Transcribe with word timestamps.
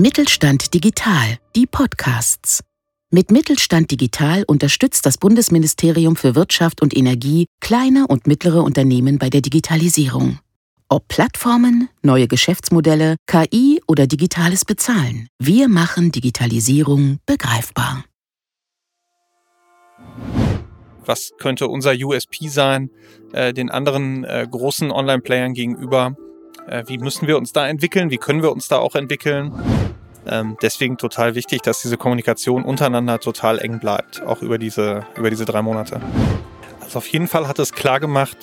Mittelstand 0.00 0.72
Digital, 0.72 1.36
die 1.54 1.66
Podcasts. 1.66 2.64
Mit 3.10 3.30
Mittelstand 3.30 3.90
Digital 3.90 4.44
unterstützt 4.44 5.04
das 5.04 5.18
Bundesministerium 5.18 6.16
für 6.16 6.34
Wirtschaft 6.34 6.80
und 6.80 6.96
Energie 6.96 7.44
kleine 7.60 8.06
und 8.06 8.26
mittlere 8.26 8.62
Unternehmen 8.62 9.18
bei 9.18 9.28
der 9.28 9.42
Digitalisierung. 9.42 10.38
Ob 10.88 11.06
Plattformen, 11.08 11.90
neue 12.00 12.28
Geschäftsmodelle, 12.28 13.16
KI 13.26 13.82
oder 13.86 14.06
digitales 14.06 14.64
Bezahlen, 14.64 15.28
wir 15.38 15.68
machen 15.68 16.12
Digitalisierung 16.12 17.18
begreifbar. 17.26 18.02
Was 21.04 21.32
könnte 21.38 21.68
unser 21.68 21.92
USP 21.92 22.48
sein, 22.48 22.88
äh, 23.34 23.52
den 23.52 23.68
anderen 23.68 24.24
äh, 24.24 24.48
großen 24.50 24.90
Online-Playern 24.90 25.52
gegenüber? 25.52 26.16
Äh, 26.66 26.84
wie 26.86 26.96
müssen 26.96 27.26
wir 27.26 27.36
uns 27.36 27.52
da 27.52 27.68
entwickeln? 27.68 28.10
Wie 28.10 28.16
können 28.16 28.40
wir 28.42 28.50
uns 28.50 28.66
da 28.68 28.78
auch 28.78 28.94
entwickeln? 28.94 29.52
Ähm, 30.26 30.56
deswegen 30.62 30.98
total 30.98 31.34
wichtig, 31.34 31.62
dass 31.62 31.82
diese 31.82 31.96
Kommunikation 31.96 32.64
untereinander 32.64 33.18
total 33.20 33.58
eng 33.58 33.78
bleibt, 33.78 34.22
auch 34.22 34.42
über 34.42 34.58
diese, 34.58 35.06
über 35.16 35.30
diese 35.30 35.44
drei 35.44 35.62
Monate. 35.62 36.00
Also 36.80 36.98
auf 36.98 37.06
jeden 37.08 37.28
Fall 37.28 37.48
hat 37.48 37.58
es 37.58 37.72
klar 37.72 38.00
gemacht, 38.00 38.36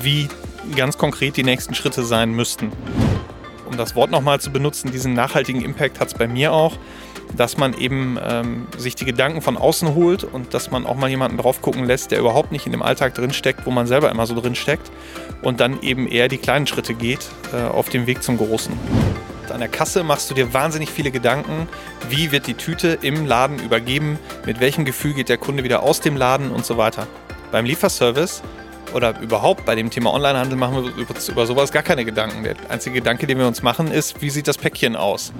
wie 0.00 0.28
ganz 0.76 0.98
konkret 0.98 1.36
die 1.36 1.42
nächsten 1.42 1.74
Schritte 1.74 2.04
sein 2.04 2.32
müssten. 2.32 2.72
Um 3.66 3.76
das 3.76 3.96
Wort 3.96 4.10
nochmal 4.10 4.40
zu 4.40 4.50
benutzen, 4.50 4.92
diesen 4.92 5.14
nachhaltigen 5.14 5.62
Impact 5.62 6.00
hat 6.00 6.08
es 6.08 6.14
bei 6.14 6.28
mir 6.28 6.52
auch, 6.52 6.76
dass 7.36 7.56
man 7.56 7.74
eben 7.74 8.18
ähm, 8.22 8.66
sich 8.76 8.94
die 8.94 9.04
Gedanken 9.04 9.40
von 9.42 9.56
außen 9.56 9.94
holt 9.94 10.24
und 10.24 10.54
dass 10.54 10.70
man 10.70 10.86
auch 10.86 10.94
mal 10.94 11.10
jemanden 11.10 11.38
drauf 11.38 11.62
gucken 11.62 11.84
lässt, 11.84 12.10
der 12.10 12.20
überhaupt 12.20 12.52
nicht 12.52 12.66
in 12.66 12.72
dem 12.72 12.82
Alltag 12.82 13.14
drinsteckt, 13.14 13.66
wo 13.66 13.70
man 13.70 13.86
selber 13.86 14.10
immer 14.10 14.26
so 14.26 14.38
drinsteckt 14.38 14.90
und 15.42 15.60
dann 15.60 15.80
eben 15.82 16.06
eher 16.06 16.28
die 16.28 16.38
kleinen 16.38 16.66
Schritte 16.66 16.94
geht 16.94 17.26
äh, 17.52 17.62
auf 17.64 17.88
dem 17.88 18.06
Weg 18.06 18.22
zum 18.22 18.36
Großen. 18.36 18.72
An 19.50 19.60
der 19.60 19.68
Kasse 19.68 20.02
machst 20.04 20.30
du 20.30 20.34
dir 20.34 20.52
wahnsinnig 20.52 20.90
viele 20.90 21.10
Gedanken, 21.10 21.68
wie 22.08 22.32
wird 22.32 22.46
die 22.46 22.54
Tüte 22.54 22.98
im 23.02 23.26
Laden 23.26 23.58
übergeben, 23.58 24.18
mit 24.46 24.60
welchem 24.60 24.84
Gefühl 24.84 25.14
geht 25.14 25.28
der 25.28 25.38
Kunde 25.38 25.64
wieder 25.64 25.82
aus 25.82 26.00
dem 26.00 26.16
Laden 26.16 26.50
und 26.50 26.64
so 26.64 26.76
weiter. 26.76 27.06
Beim 27.52 27.64
Lieferservice 27.64 28.42
oder 28.94 29.18
überhaupt 29.20 29.64
bei 29.64 29.74
dem 29.74 29.90
Thema 29.90 30.12
Onlinehandel 30.12 30.56
machen 30.56 30.84
wir 30.84 30.94
über, 30.94 31.46
sowas 31.46 31.72
gar 31.72 31.82
keine 31.82 32.04
Gedanken. 32.04 32.44
Der 32.44 32.56
einzige 32.68 32.96
Gedanke, 32.96 33.26
den 33.26 33.38
wir 33.38 33.46
uns 33.46 33.62
machen, 33.62 33.90
ist, 33.90 34.20
wie 34.22 34.30
sieht 34.30 34.48
das 34.48 34.58
Päckchen 34.58 34.96
aus? 34.96 35.32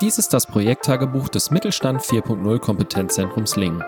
Dies 0.00 0.18
ist 0.18 0.32
das 0.32 0.46
Projekttagebuch 0.46 1.28
des 1.28 1.50
Mittelstand 1.50 2.00
4.0 2.02 2.58
Kompetenzzentrums 2.60 3.56
Lingen. 3.56 3.82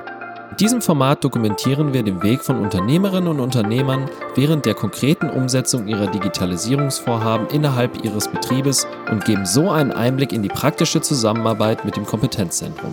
In 0.50 0.56
diesem 0.56 0.82
Format 0.82 1.24
dokumentieren 1.24 1.92
wir 1.92 2.02
den 2.02 2.22
Weg 2.22 2.42
von 2.42 2.58
Unternehmerinnen 2.58 3.28
und 3.28 3.40
Unternehmern 3.40 4.10
während 4.34 4.66
der 4.66 4.74
konkreten 4.74 5.30
Umsetzung 5.30 5.86
ihrer 5.86 6.08
Digitalisierungsvorhaben 6.08 7.48
innerhalb 7.48 8.04
ihres 8.04 8.28
Betriebes 8.28 8.86
und 9.10 9.24
geben 9.24 9.46
so 9.46 9.70
einen 9.70 9.92
Einblick 9.92 10.32
in 10.32 10.42
die 10.42 10.48
praktische 10.48 11.00
Zusammenarbeit 11.00 11.84
mit 11.84 11.96
dem 11.96 12.04
Kompetenzzentrum. 12.04 12.92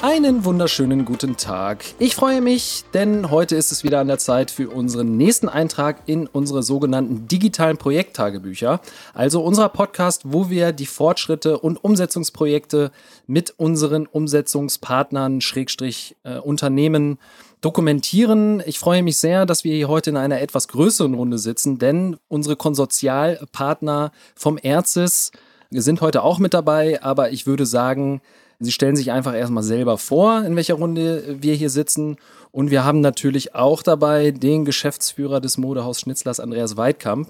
Einen 0.00 0.44
wunderschönen 0.44 1.04
guten 1.04 1.36
Tag. 1.36 1.84
Ich 1.98 2.14
freue 2.14 2.40
mich, 2.40 2.84
denn 2.94 3.32
heute 3.32 3.56
ist 3.56 3.72
es 3.72 3.82
wieder 3.82 3.98
an 3.98 4.06
der 4.06 4.18
Zeit 4.18 4.52
für 4.52 4.70
unseren 4.70 5.16
nächsten 5.16 5.48
Eintrag 5.48 6.02
in 6.06 6.28
unsere 6.28 6.62
sogenannten 6.62 7.26
digitalen 7.26 7.78
Projekttagebücher. 7.78 8.80
Also 9.12 9.42
unser 9.42 9.68
Podcast, 9.68 10.22
wo 10.24 10.50
wir 10.50 10.70
die 10.70 10.86
Fortschritte 10.86 11.58
und 11.58 11.82
Umsetzungsprojekte 11.82 12.92
mit 13.26 13.54
unseren 13.56 14.06
Umsetzungspartnern, 14.06 15.40
Schrägstrich 15.40 16.14
äh, 16.22 16.38
Unternehmen 16.38 17.18
dokumentieren. 17.60 18.62
Ich 18.66 18.78
freue 18.78 19.02
mich 19.02 19.16
sehr, 19.16 19.46
dass 19.46 19.64
wir 19.64 19.74
hier 19.74 19.88
heute 19.88 20.10
in 20.10 20.16
einer 20.16 20.40
etwas 20.40 20.68
größeren 20.68 21.14
Runde 21.14 21.38
sitzen, 21.38 21.78
denn 21.80 22.18
unsere 22.28 22.54
Konsortialpartner 22.54 24.12
vom 24.36 24.58
Erzis 24.58 25.32
sind 25.70 26.00
heute 26.00 26.22
auch 26.22 26.38
mit 26.38 26.54
dabei, 26.54 27.02
aber 27.02 27.32
ich 27.32 27.48
würde 27.48 27.66
sagen, 27.66 28.22
Sie 28.60 28.72
stellen 28.72 28.96
sich 28.96 29.12
einfach 29.12 29.34
erstmal 29.34 29.62
selber 29.62 29.98
vor, 29.98 30.44
in 30.44 30.56
welcher 30.56 30.74
Runde 30.74 31.36
wir 31.40 31.54
hier 31.54 31.70
sitzen. 31.70 32.16
Und 32.50 32.70
wir 32.70 32.84
haben 32.84 33.00
natürlich 33.00 33.54
auch 33.54 33.82
dabei 33.82 34.32
den 34.32 34.64
Geschäftsführer 34.64 35.40
des 35.40 35.58
Modehaus 35.58 36.00
Schnitzlers, 36.00 36.40
Andreas 36.40 36.76
Weidkamp. 36.76 37.28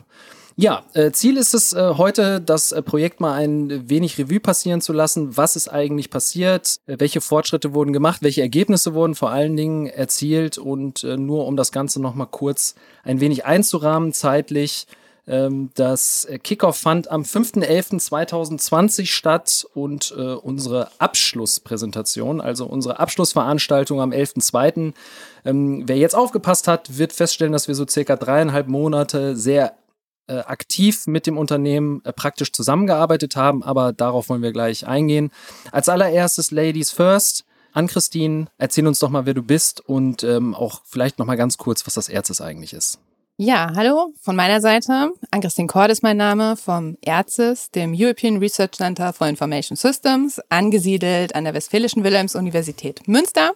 Ja, 0.60 0.82
äh, 0.94 1.12
Ziel 1.12 1.36
ist 1.36 1.54
es 1.54 1.72
äh, 1.72 1.94
heute, 1.98 2.40
das 2.40 2.72
äh, 2.72 2.82
Projekt 2.82 3.20
mal 3.20 3.34
ein 3.34 3.88
wenig 3.88 4.18
Revue 4.18 4.40
passieren 4.40 4.80
zu 4.80 4.92
lassen. 4.92 5.36
Was 5.36 5.54
ist 5.54 5.68
eigentlich 5.68 6.10
passiert? 6.10 6.80
Äh, 6.86 6.96
welche 6.98 7.20
Fortschritte 7.20 7.74
wurden 7.74 7.92
gemacht? 7.92 8.22
Welche 8.22 8.40
Ergebnisse 8.40 8.92
wurden 8.92 9.14
vor 9.14 9.30
allen 9.30 9.56
Dingen 9.56 9.86
erzielt? 9.86 10.58
Und 10.58 11.04
äh, 11.04 11.16
nur 11.16 11.46
um 11.46 11.56
das 11.56 11.70
Ganze 11.70 12.02
nochmal 12.02 12.26
kurz 12.28 12.74
ein 13.04 13.20
wenig 13.20 13.44
einzurahmen 13.44 14.12
zeitlich. 14.12 14.88
Ähm, 15.28 15.70
das 15.74 16.26
Kickoff 16.42 16.78
fand 16.78 17.10
am 17.10 17.22
5.11.2020 17.22 19.06
statt 19.06 19.66
und 19.74 20.14
äh, 20.16 20.34
unsere 20.34 20.90
Abschlusspräsentation, 20.98 22.40
also 22.40 22.66
unsere 22.66 22.98
Abschlussveranstaltung 22.98 24.00
am 24.00 24.10
11.02. 24.10 24.94
Ähm, 25.44 25.82
wer 25.86 25.96
jetzt 25.96 26.14
aufgepasst 26.14 26.66
hat, 26.66 26.96
wird 26.98 27.12
feststellen, 27.12 27.52
dass 27.52 27.68
wir 27.68 27.74
so 27.74 27.86
circa 27.86 28.16
dreieinhalb 28.16 28.68
Monate 28.68 29.36
sehr 29.36 29.74
äh, 30.26 30.38
aktiv 30.38 31.06
mit 31.06 31.26
dem 31.26 31.36
Unternehmen 31.36 32.02
äh, 32.04 32.12
praktisch 32.12 32.52
zusammengearbeitet 32.52 33.36
haben, 33.36 33.62
aber 33.62 33.92
darauf 33.92 34.28
wollen 34.28 34.42
wir 34.42 34.52
gleich 34.52 34.86
eingehen. 34.86 35.30
Als 35.72 35.88
allererstes 35.88 36.50
Ladies 36.50 36.90
First. 36.90 37.44
An 37.74 37.86
Christine, 37.86 38.46
erzähl 38.56 38.86
uns 38.86 38.98
doch 38.98 39.10
mal, 39.10 39.26
wer 39.26 39.34
du 39.34 39.42
bist 39.42 39.86
und 39.86 40.24
ähm, 40.24 40.54
auch 40.54 40.80
vielleicht 40.84 41.18
noch 41.18 41.26
mal 41.26 41.36
ganz 41.36 41.58
kurz, 41.58 41.86
was 41.86 41.94
das 41.94 42.08
Erzes 42.08 42.40
eigentlich 42.40 42.72
ist. 42.72 42.98
Ja, 43.40 43.70
hallo 43.76 44.14
von 44.20 44.34
meiner 44.34 44.60
Seite. 44.60 45.12
Ann-Christine 45.30 45.68
Kord 45.68 45.92
ist 45.92 46.02
mein 46.02 46.16
Name 46.16 46.56
vom 46.56 46.98
ERZIS, 47.02 47.70
dem 47.70 47.94
European 47.96 48.38
Research 48.38 48.72
Center 48.72 49.12
for 49.12 49.28
Information 49.28 49.76
Systems, 49.76 50.40
angesiedelt 50.48 51.36
an 51.36 51.44
der 51.44 51.54
Westfälischen 51.54 52.02
Wilhelms-Universität 52.02 53.06
Münster. 53.06 53.52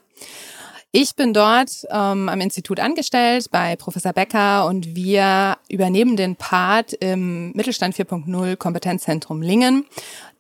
Ich 0.92 1.16
bin 1.16 1.32
dort 1.32 1.84
ähm, 1.91 2.28
am 2.28 2.41
Institut 2.41 2.78
angestellt 2.78 3.50
bei 3.50 3.75
Professor 3.75 4.12
Becker 4.12 4.66
und 4.66 4.94
wir 4.94 5.56
übernehmen 5.69 6.16
den 6.16 6.37
Part 6.37 6.92
im 6.92 7.50
Mittelstand 7.53 7.97
4.0 7.97 8.54
Kompetenzzentrum 8.54 9.42
Lingen, 9.42 9.87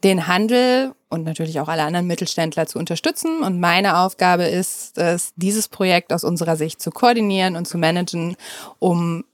den 0.04 0.28
Handel 0.28 0.94
und 1.08 1.24
natürlich 1.24 1.58
auch 1.58 1.68
alle 1.68 1.82
anderen 1.82 2.06
Mittelständler 2.06 2.66
zu 2.66 2.78
unterstützen. 2.78 3.42
Und 3.42 3.58
meine 3.58 3.98
Aufgabe 3.98 4.44
ist 4.44 4.98
es, 4.98 5.32
dieses 5.34 5.66
Projekt 5.66 6.12
aus 6.12 6.22
unserer 6.22 6.54
Sicht 6.54 6.80
zu 6.80 6.92
koordinieren 6.92 7.56
und 7.56 7.66
zu 7.66 7.76
managen, 7.76 8.36
um 8.78 9.24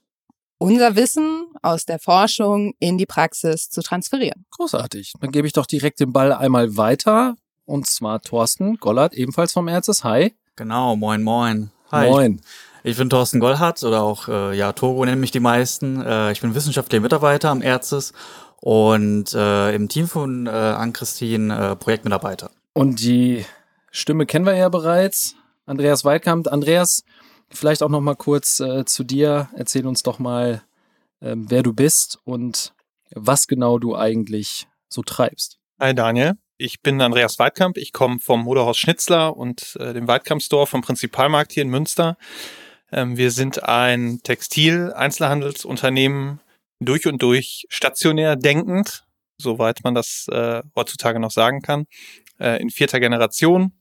unser 0.58 0.96
Wissen 0.96 1.46
aus 1.62 1.84
der 1.84 1.98
Forschung 1.98 2.74
in 2.78 2.98
die 2.98 3.06
Praxis 3.06 3.70
zu 3.70 3.80
transferieren. 3.80 4.44
Großartig. 4.50 5.14
Dann 5.20 5.30
gebe 5.30 5.46
ich 5.46 5.52
doch 5.52 5.66
direkt 5.66 6.00
den 6.00 6.12
Ball 6.12 6.32
einmal 6.32 6.76
weiter. 6.76 7.36
Und 7.64 7.86
zwar 7.86 8.20
Thorsten 8.22 8.76
Gollert, 8.78 9.14
ebenfalls 9.14 9.52
vom 9.52 9.68
Erzes. 9.68 10.02
Hi. 10.04 10.34
Genau, 10.56 10.96
moin, 10.96 11.22
moin. 11.22 11.70
Hi. 11.92 12.08
Moin. 12.08 12.40
Ich 12.82 12.96
bin 12.96 13.10
Thorsten 13.10 13.40
Gollhardt 13.40 13.82
oder 13.82 14.02
auch, 14.02 14.28
äh, 14.28 14.56
ja, 14.56 14.72
Togo 14.72 15.04
nennen 15.04 15.20
mich 15.20 15.30
die 15.30 15.40
meisten. 15.40 16.00
Äh, 16.00 16.32
ich 16.32 16.40
bin 16.40 16.54
wissenschaftlicher 16.54 17.02
Mitarbeiter 17.02 17.50
am 17.50 17.60
Erzes 17.60 18.12
und 18.60 19.34
äh, 19.34 19.74
im 19.74 19.88
Team 19.88 20.08
von 20.08 20.46
äh, 20.46 20.50
Ann-Christine 20.50 21.72
äh, 21.72 21.76
Projektmitarbeiter. 21.76 22.50
Und 22.72 23.00
die 23.00 23.44
Stimme 23.90 24.26
kennen 24.26 24.46
wir 24.46 24.56
ja 24.56 24.68
bereits. 24.68 25.34
Andreas 25.66 26.04
Weidkamp. 26.04 26.48
Andreas, 26.48 27.04
Vielleicht 27.50 27.82
auch 27.82 27.88
noch 27.88 28.00
mal 28.00 28.14
kurz 28.14 28.60
äh, 28.60 28.84
zu 28.84 29.02
dir. 29.04 29.48
Erzähl 29.56 29.86
uns 29.86 30.02
doch 30.02 30.18
mal, 30.18 30.62
äh, 31.20 31.34
wer 31.36 31.62
du 31.62 31.72
bist 31.72 32.18
und 32.24 32.74
was 33.10 33.46
genau 33.46 33.78
du 33.78 33.96
eigentlich 33.96 34.66
so 34.88 35.02
treibst. 35.02 35.58
Hi 35.80 35.94
Daniel, 35.94 36.34
ich 36.58 36.82
bin 36.82 37.00
Andreas 37.00 37.38
Weidkamp. 37.38 37.78
Ich 37.78 37.92
komme 37.92 38.18
vom 38.18 38.42
Modehaus 38.42 38.76
Schnitzler 38.76 39.36
und 39.36 39.76
äh, 39.80 39.94
dem 39.94 40.08
Weidkamp 40.08 40.42
Store 40.42 40.66
vom 40.66 40.82
Prinzipalmarkt 40.82 41.52
hier 41.52 41.62
in 41.62 41.70
Münster. 41.70 42.18
Ähm, 42.92 43.16
wir 43.16 43.30
sind 43.30 43.62
ein 43.62 44.20
Textil-Einzelhandelsunternehmen 44.22 46.40
durch 46.80 47.06
und 47.06 47.22
durch 47.22 47.64
stationär 47.68 48.36
denkend, 48.36 49.06
soweit 49.38 49.82
man 49.84 49.94
das 49.94 50.26
äh, 50.30 50.62
heutzutage 50.76 51.20
noch 51.20 51.30
sagen 51.30 51.62
kann, 51.62 51.86
äh, 52.38 52.60
in 52.60 52.68
vierter 52.70 53.00
Generation 53.00 53.72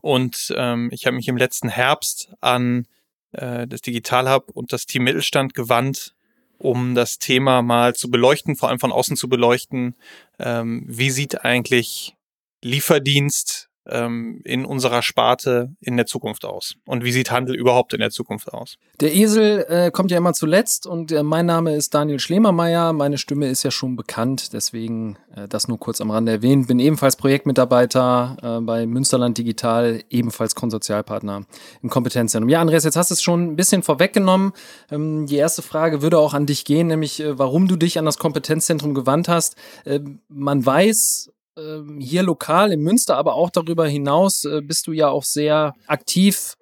und 0.00 0.54
ähm, 0.56 0.90
ich 0.92 1.06
habe 1.06 1.16
mich 1.16 1.28
im 1.28 1.36
letzten 1.36 1.68
Herbst 1.68 2.30
an 2.40 2.86
äh, 3.32 3.66
das 3.66 3.80
Digital 3.80 4.30
Hub 4.30 4.50
und 4.52 4.72
das 4.72 4.86
Team 4.86 5.04
Mittelstand 5.04 5.54
gewandt, 5.54 6.14
um 6.58 6.94
das 6.94 7.18
Thema 7.18 7.62
mal 7.62 7.94
zu 7.94 8.10
beleuchten, 8.10 8.56
vor 8.56 8.68
allem 8.68 8.80
von 8.80 8.92
außen 8.92 9.16
zu 9.16 9.28
beleuchten. 9.28 9.94
Ähm, 10.38 10.84
wie 10.86 11.10
sieht 11.10 11.44
eigentlich 11.44 12.16
Lieferdienst 12.62 13.67
ähm, 13.88 14.40
in 14.44 14.64
unserer 14.64 15.02
Sparte 15.02 15.74
in 15.80 15.96
der 15.96 16.06
Zukunft 16.06 16.44
aus? 16.44 16.74
Und 16.86 17.04
wie 17.04 17.12
sieht 17.12 17.30
Handel 17.30 17.56
überhaupt 17.56 17.92
in 17.94 18.00
der 18.00 18.10
Zukunft 18.10 18.52
aus? 18.52 18.76
Der 19.00 19.14
Esel 19.14 19.64
äh, 19.68 19.90
kommt 19.90 20.10
ja 20.10 20.18
immer 20.18 20.32
zuletzt 20.32 20.86
und 20.86 21.12
äh, 21.12 21.22
mein 21.22 21.46
Name 21.46 21.74
ist 21.74 21.94
Daniel 21.94 22.20
Schlemermeier. 22.20 22.92
Meine 22.92 23.18
Stimme 23.18 23.48
ist 23.48 23.62
ja 23.62 23.70
schon 23.70 23.96
bekannt, 23.96 24.52
deswegen 24.52 25.16
äh, 25.34 25.48
das 25.48 25.68
nur 25.68 25.78
kurz 25.78 26.00
am 26.00 26.10
Rande 26.10 26.32
erwähnt. 26.32 26.68
Bin 26.68 26.78
ebenfalls 26.78 27.16
Projektmitarbeiter 27.16 28.36
äh, 28.42 28.60
bei 28.60 28.86
Münsterland 28.86 29.38
Digital, 29.38 30.02
ebenfalls 30.10 30.54
Konsortialpartner 30.54 31.44
im 31.82 31.90
Kompetenzzentrum. 31.90 32.48
Ja, 32.48 32.60
Andreas, 32.60 32.84
jetzt 32.84 32.96
hast 32.96 33.10
du 33.10 33.14
es 33.14 33.22
schon 33.22 33.52
ein 33.52 33.56
bisschen 33.56 33.82
vorweggenommen. 33.82 34.52
Ähm, 34.90 35.26
die 35.26 35.36
erste 35.36 35.62
Frage 35.62 36.02
würde 36.02 36.18
auch 36.18 36.34
an 36.34 36.46
dich 36.46 36.64
gehen, 36.64 36.88
nämlich 36.88 37.20
äh, 37.20 37.38
warum 37.38 37.68
du 37.68 37.76
dich 37.76 37.98
an 37.98 38.04
das 38.04 38.18
Kompetenzzentrum 38.18 38.94
gewandt 38.94 39.28
hast. 39.28 39.56
Äh, 39.84 40.00
man 40.28 40.64
weiß, 40.64 41.30
ähm, 41.58 41.98
hier 42.00 42.22
lokal 42.22 42.72
in 42.72 42.80
Münster, 42.80 43.16
aber 43.16 43.34
auch 43.34 43.50
darüber 43.50 43.86
hinaus 43.86 44.44
äh, 44.44 44.60
bist 44.62 44.86
du 44.86 44.92
ja 44.92 45.08
auch 45.08 45.24
sehr 45.24 45.74
aktiv 45.86 46.54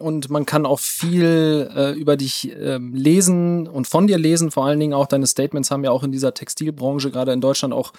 und 0.00 0.30
man 0.30 0.46
kann 0.46 0.64
auch 0.64 0.80
viel 0.80 1.70
äh, 1.74 1.92
über 1.92 2.16
dich 2.16 2.50
äh, 2.56 2.78
lesen 2.78 3.68
und 3.68 3.86
von 3.86 4.06
dir 4.06 4.18
lesen. 4.18 4.50
Vor 4.50 4.64
allen 4.64 4.80
Dingen 4.80 4.94
auch 4.94 5.06
deine 5.06 5.26
Statements 5.26 5.70
haben 5.70 5.84
ja 5.84 5.90
auch 5.90 6.02
in 6.02 6.10
dieser 6.10 6.32
Textilbranche, 6.32 7.10
gerade 7.10 7.32
in 7.32 7.40
Deutschland, 7.40 7.74
auch 7.74 7.92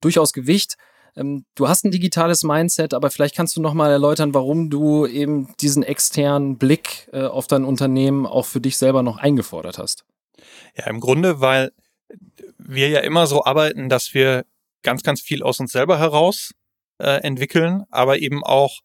durchaus 0.00 0.32
Gewicht. 0.32 0.76
Ähm, 1.16 1.46
du 1.54 1.68
hast 1.68 1.84
ein 1.84 1.90
digitales 1.90 2.42
Mindset, 2.42 2.92
aber 2.92 3.10
vielleicht 3.10 3.34
kannst 3.34 3.56
du 3.56 3.62
nochmal 3.62 3.90
erläutern, 3.90 4.34
warum 4.34 4.68
du 4.68 5.06
eben 5.06 5.54
diesen 5.60 5.82
externen 5.82 6.58
Blick 6.58 7.08
äh, 7.12 7.22
auf 7.22 7.46
dein 7.46 7.64
Unternehmen 7.64 8.26
auch 8.26 8.44
für 8.44 8.60
dich 8.60 8.76
selber 8.76 9.02
noch 9.02 9.16
eingefordert 9.16 9.78
hast. 9.78 10.04
Ja, 10.76 10.86
im 10.86 11.00
Grunde, 11.00 11.40
weil 11.40 11.72
wir 12.58 12.88
ja 12.90 13.00
immer 13.00 13.26
so 13.26 13.44
arbeiten, 13.44 13.88
dass 13.88 14.12
wir 14.12 14.44
ganz, 14.82 15.02
ganz 15.02 15.20
viel 15.20 15.42
aus 15.42 15.60
uns 15.60 15.72
selber 15.72 15.98
heraus 15.98 16.52
äh, 16.98 17.22
entwickeln, 17.22 17.84
aber 17.90 18.18
eben 18.18 18.44
auch 18.44 18.80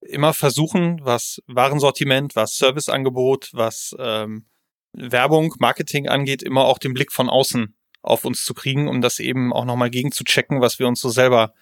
immer 0.00 0.34
versuchen, 0.34 1.00
was 1.02 1.40
Warensortiment, 1.46 2.34
was 2.34 2.56
Serviceangebot, 2.56 3.50
was 3.52 3.94
ähm, 3.98 4.46
Werbung, 4.92 5.54
Marketing 5.58 6.08
angeht, 6.08 6.42
immer 6.42 6.64
auch 6.64 6.78
den 6.78 6.92
Blick 6.92 7.12
von 7.12 7.30
außen 7.30 7.74
auf 8.02 8.24
uns 8.24 8.44
zu 8.44 8.52
kriegen, 8.52 8.88
um 8.88 9.00
das 9.00 9.20
eben 9.20 9.52
auch 9.52 9.64
nochmal 9.64 9.90
gegen 9.90 10.10
zu 10.10 10.24
checken, 10.24 10.60
was 10.60 10.78
wir 10.78 10.88
uns 10.88 11.00
so 11.00 11.08
selber 11.08 11.54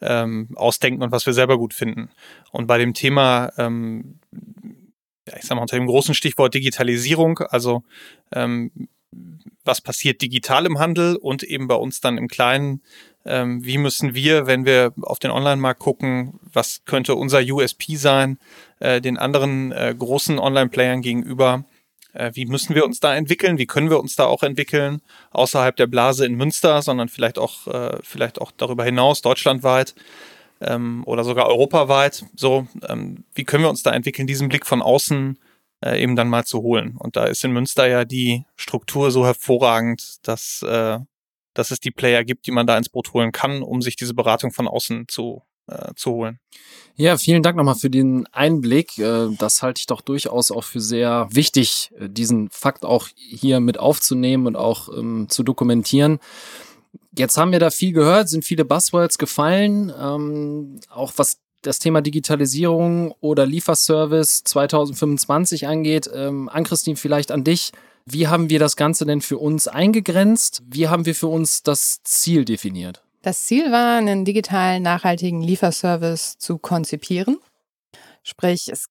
ähm, 0.00 0.48
ausdenken 0.56 1.02
und 1.02 1.12
was 1.12 1.24
wir 1.24 1.32
selber 1.32 1.56
gut 1.56 1.72
finden. 1.72 2.10
Und 2.50 2.66
bei 2.66 2.78
dem 2.78 2.94
Thema, 2.94 3.52
ähm, 3.58 4.18
ja, 5.26 5.36
ich 5.36 5.44
sag 5.44 5.54
mal 5.54 5.62
unter 5.62 5.76
dem 5.76 5.86
großen 5.86 6.14
Stichwort 6.14 6.52
Digitalisierung, 6.52 7.38
also 7.38 7.84
ähm, 8.32 8.88
was 9.64 9.80
passiert 9.80 10.20
digital 10.20 10.66
im 10.66 10.80
Handel 10.80 11.16
und 11.16 11.44
eben 11.44 11.68
bei 11.68 11.76
uns 11.76 12.00
dann 12.00 12.18
im 12.18 12.26
Kleinen 12.26 12.82
ähm, 13.24 13.64
wie 13.64 13.78
müssen 13.78 14.14
wir, 14.14 14.46
wenn 14.46 14.64
wir 14.64 14.92
auf 15.02 15.18
den 15.18 15.30
Online-Markt 15.30 15.80
gucken, 15.80 16.38
was 16.52 16.82
könnte 16.84 17.14
unser 17.14 17.40
USP 17.40 17.96
sein, 17.96 18.38
äh, 18.80 19.00
den 19.00 19.16
anderen 19.16 19.72
äh, 19.72 19.94
großen 19.96 20.38
Online-Playern 20.38 21.02
gegenüber, 21.02 21.64
äh, 22.12 22.30
wie 22.34 22.46
müssen 22.46 22.74
wir 22.74 22.84
uns 22.84 23.00
da 23.00 23.14
entwickeln, 23.14 23.58
wie 23.58 23.66
können 23.66 23.90
wir 23.90 24.00
uns 24.00 24.16
da 24.16 24.26
auch 24.26 24.42
entwickeln, 24.42 25.00
außerhalb 25.30 25.76
der 25.76 25.86
Blase 25.86 26.26
in 26.26 26.34
Münster, 26.34 26.82
sondern 26.82 27.08
vielleicht 27.08 27.38
auch, 27.38 27.66
äh, 27.66 27.98
vielleicht 28.02 28.40
auch 28.40 28.52
darüber 28.56 28.84
hinaus, 28.84 29.22
deutschlandweit 29.22 29.94
ähm, 30.60 31.02
oder 31.06 31.24
sogar 31.24 31.48
europaweit. 31.48 32.24
So, 32.36 32.66
ähm, 32.88 33.24
wie 33.34 33.44
können 33.44 33.64
wir 33.64 33.70
uns 33.70 33.82
da 33.82 33.92
entwickeln, 33.92 34.26
diesen 34.26 34.48
Blick 34.48 34.66
von 34.66 34.82
außen 34.82 35.38
äh, 35.84 36.02
eben 36.02 36.16
dann 36.16 36.28
mal 36.28 36.44
zu 36.44 36.62
holen. 36.62 36.96
Und 36.98 37.16
da 37.16 37.24
ist 37.24 37.44
in 37.44 37.52
Münster 37.52 37.86
ja 37.86 38.04
die 38.04 38.44
Struktur 38.56 39.10
so 39.10 39.26
hervorragend, 39.26 40.26
dass 40.26 40.62
äh, 40.62 40.98
dass 41.54 41.70
es 41.70 41.80
die 41.80 41.90
Player 41.90 42.24
gibt, 42.24 42.46
die 42.46 42.50
man 42.50 42.66
da 42.66 42.76
ins 42.76 42.88
Boot 42.88 43.12
holen 43.12 43.32
kann, 43.32 43.62
um 43.62 43.80
sich 43.80 43.96
diese 43.96 44.14
Beratung 44.14 44.52
von 44.52 44.68
außen 44.68 45.06
zu, 45.08 45.42
äh, 45.66 45.92
zu 45.96 46.10
holen. 46.12 46.40
Ja, 46.96 47.16
vielen 47.16 47.42
Dank 47.42 47.56
nochmal 47.56 47.74
für 47.74 47.90
den 47.90 48.26
Einblick. 48.32 48.98
Äh, 48.98 49.28
das 49.38 49.62
halte 49.62 49.80
ich 49.80 49.86
doch 49.86 50.00
durchaus 50.00 50.50
auch 50.50 50.64
für 50.64 50.80
sehr 50.80 51.28
wichtig, 51.30 51.90
äh, 51.98 52.08
diesen 52.08 52.50
Fakt 52.50 52.84
auch 52.84 53.08
hier 53.16 53.60
mit 53.60 53.78
aufzunehmen 53.78 54.46
und 54.46 54.56
auch 54.56 54.88
ähm, 54.96 55.28
zu 55.28 55.42
dokumentieren. 55.42 56.18
Jetzt 57.16 57.36
haben 57.36 57.52
wir 57.52 57.60
da 57.60 57.70
viel 57.70 57.92
gehört, 57.92 58.28
sind 58.28 58.44
viele 58.44 58.64
Buzzwords 58.64 59.18
gefallen, 59.18 59.92
ähm, 59.98 60.80
auch 60.90 61.12
was 61.16 61.38
das 61.62 61.78
Thema 61.78 62.02
Digitalisierung 62.02 63.14
oder 63.20 63.46
Lieferservice 63.46 64.44
2025 64.44 65.66
angeht. 65.66 66.10
Ähm, 66.12 66.48
An-Christine, 66.48 66.96
vielleicht 66.96 67.30
an 67.30 67.44
dich. 67.44 67.72
Wie 68.06 68.28
haben 68.28 68.50
wir 68.50 68.58
das 68.58 68.76
Ganze 68.76 69.06
denn 69.06 69.22
für 69.22 69.38
uns 69.38 69.66
eingegrenzt? 69.66 70.62
Wie 70.66 70.88
haben 70.88 71.06
wir 71.06 71.14
für 71.14 71.28
uns 71.28 71.62
das 71.62 72.02
Ziel 72.02 72.44
definiert? 72.44 73.02
Das 73.22 73.44
Ziel 73.44 73.72
war, 73.72 73.96
einen 73.96 74.26
digitalen, 74.26 74.82
nachhaltigen 74.82 75.40
Lieferservice 75.40 76.36
zu 76.38 76.58
konzipieren. 76.58 77.38
Sprich, 78.22 78.68
es 78.70 78.88